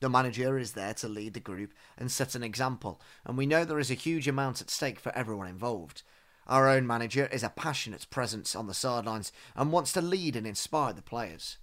The 0.00 0.08
manager 0.08 0.58
is 0.58 0.72
there 0.72 0.94
to 0.94 1.08
lead 1.08 1.34
the 1.34 1.40
group 1.40 1.74
and 1.98 2.10
set 2.10 2.34
an 2.34 2.42
example, 2.42 3.02
and 3.26 3.36
we 3.36 3.44
know 3.44 3.66
there 3.66 3.78
is 3.78 3.90
a 3.90 3.94
huge 3.94 4.26
amount 4.26 4.62
at 4.62 4.70
stake 4.70 4.98
for 4.98 5.14
everyone 5.14 5.46
involved. 5.46 6.02
Our 6.46 6.68
own 6.68 6.86
manager 6.86 7.28
is 7.30 7.42
a 7.42 7.50
passionate 7.50 8.06
presence 8.08 8.56
on 8.56 8.66
the 8.66 8.72
sidelines 8.72 9.30
and 9.54 9.70
wants 9.70 9.92
to 9.92 10.00
lead 10.00 10.36
and 10.36 10.46
inspire 10.46 10.94
the 10.94 11.02
players. 11.02 11.58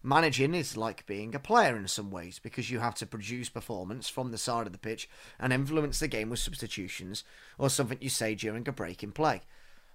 Managing 0.00 0.54
is 0.54 0.76
like 0.76 1.04
being 1.06 1.34
a 1.34 1.40
player 1.40 1.76
in 1.76 1.88
some 1.88 2.12
ways 2.12 2.38
because 2.38 2.70
you 2.70 2.78
have 2.78 2.94
to 2.94 3.06
produce 3.06 3.48
performance 3.48 4.08
from 4.08 4.30
the 4.30 4.38
side 4.38 4.68
of 4.68 4.72
the 4.72 4.78
pitch 4.78 5.08
and 5.40 5.52
influence 5.52 5.98
the 5.98 6.06
game 6.06 6.30
with 6.30 6.38
substitutions 6.38 7.24
or 7.58 7.68
something 7.68 7.98
you 8.00 8.08
say 8.08 8.36
during 8.36 8.68
a 8.68 8.72
break 8.72 9.02
in 9.02 9.10
play. 9.10 9.42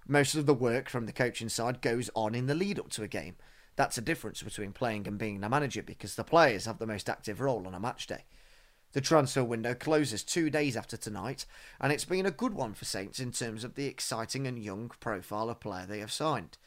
Most 0.06 0.34
of 0.34 0.44
the 0.44 0.52
work 0.52 0.90
from 0.90 1.06
the 1.06 1.12
coaching 1.12 1.48
side 1.48 1.80
goes 1.80 2.10
on 2.14 2.34
in 2.34 2.46
the 2.46 2.54
lead 2.54 2.78
up 2.78 2.90
to 2.90 3.02
a 3.02 3.08
game. 3.08 3.36
That's 3.76 3.98
a 3.98 4.02
difference 4.02 4.42
between 4.42 4.72
playing 4.72 5.06
and 5.06 5.18
being 5.18 5.42
a 5.42 5.48
manager 5.48 5.82
because 5.82 6.14
the 6.14 6.24
players 6.24 6.66
have 6.66 6.78
the 6.78 6.86
most 6.86 7.08
active 7.08 7.40
role 7.40 7.66
on 7.66 7.74
a 7.74 7.80
match 7.80 8.06
day. 8.06 8.24
The 8.92 9.00
transfer 9.00 9.42
window 9.42 9.74
closes 9.74 10.22
two 10.22 10.50
days 10.50 10.76
after 10.76 10.98
tonight, 10.98 11.46
and 11.80 11.90
it's 11.90 12.04
been 12.04 12.26
a 12.26 12.30
good 12.30 12.52
one 12.52 12.74
for 12.74 12.84
Saints 12.84 13.20
in 13.20 13.32
terms 13.32 13.64
of 13.64 13.74
the 13.74 13.86
exciting 13.86 14.46
and 14.46 14.58
young 14.58 14.90
profile 15.00 15.48
of 15.48 15.60
player 15.60 15.86
they 15.86 16.00
have 16.00 16.12
signed. 16.12 16.58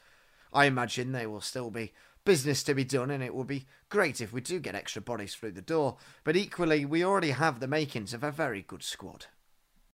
I 0.52 0.66
imagine 0.66 1.12
there 1.12 1.30
will 1.30 1.42
still 1.42 1.70
be 1.70 1.94
business 2.24 2.64
to 2.64 2.74
be 2.74 2.84
done, 2.84 3.12
and 3.12 3.24
it 3.24 3.36
will 3.36 3.44
be 3.44 3.68
great 3.90 4.22
if 4.22 4.34
we 4.34 4.42
do 4.42 4.60
get 4.60 4.74
extra 4.74 5.04
bodies 5.04 5.36
through 5.36 5.52
the 5.52 5.62
door, 5.62 5.98
but 6.24 6.36
equally, 6.36 6.84
we 6.84 7.06
already 7.06 7.30
have 7.30 7.60
the 7.60 7.68
makings 7.68 8.14
of 8.16 8.24
a 8.24 8.32
very 8.32 8.64
good 8.64 8.82
squad. 8.82 9.28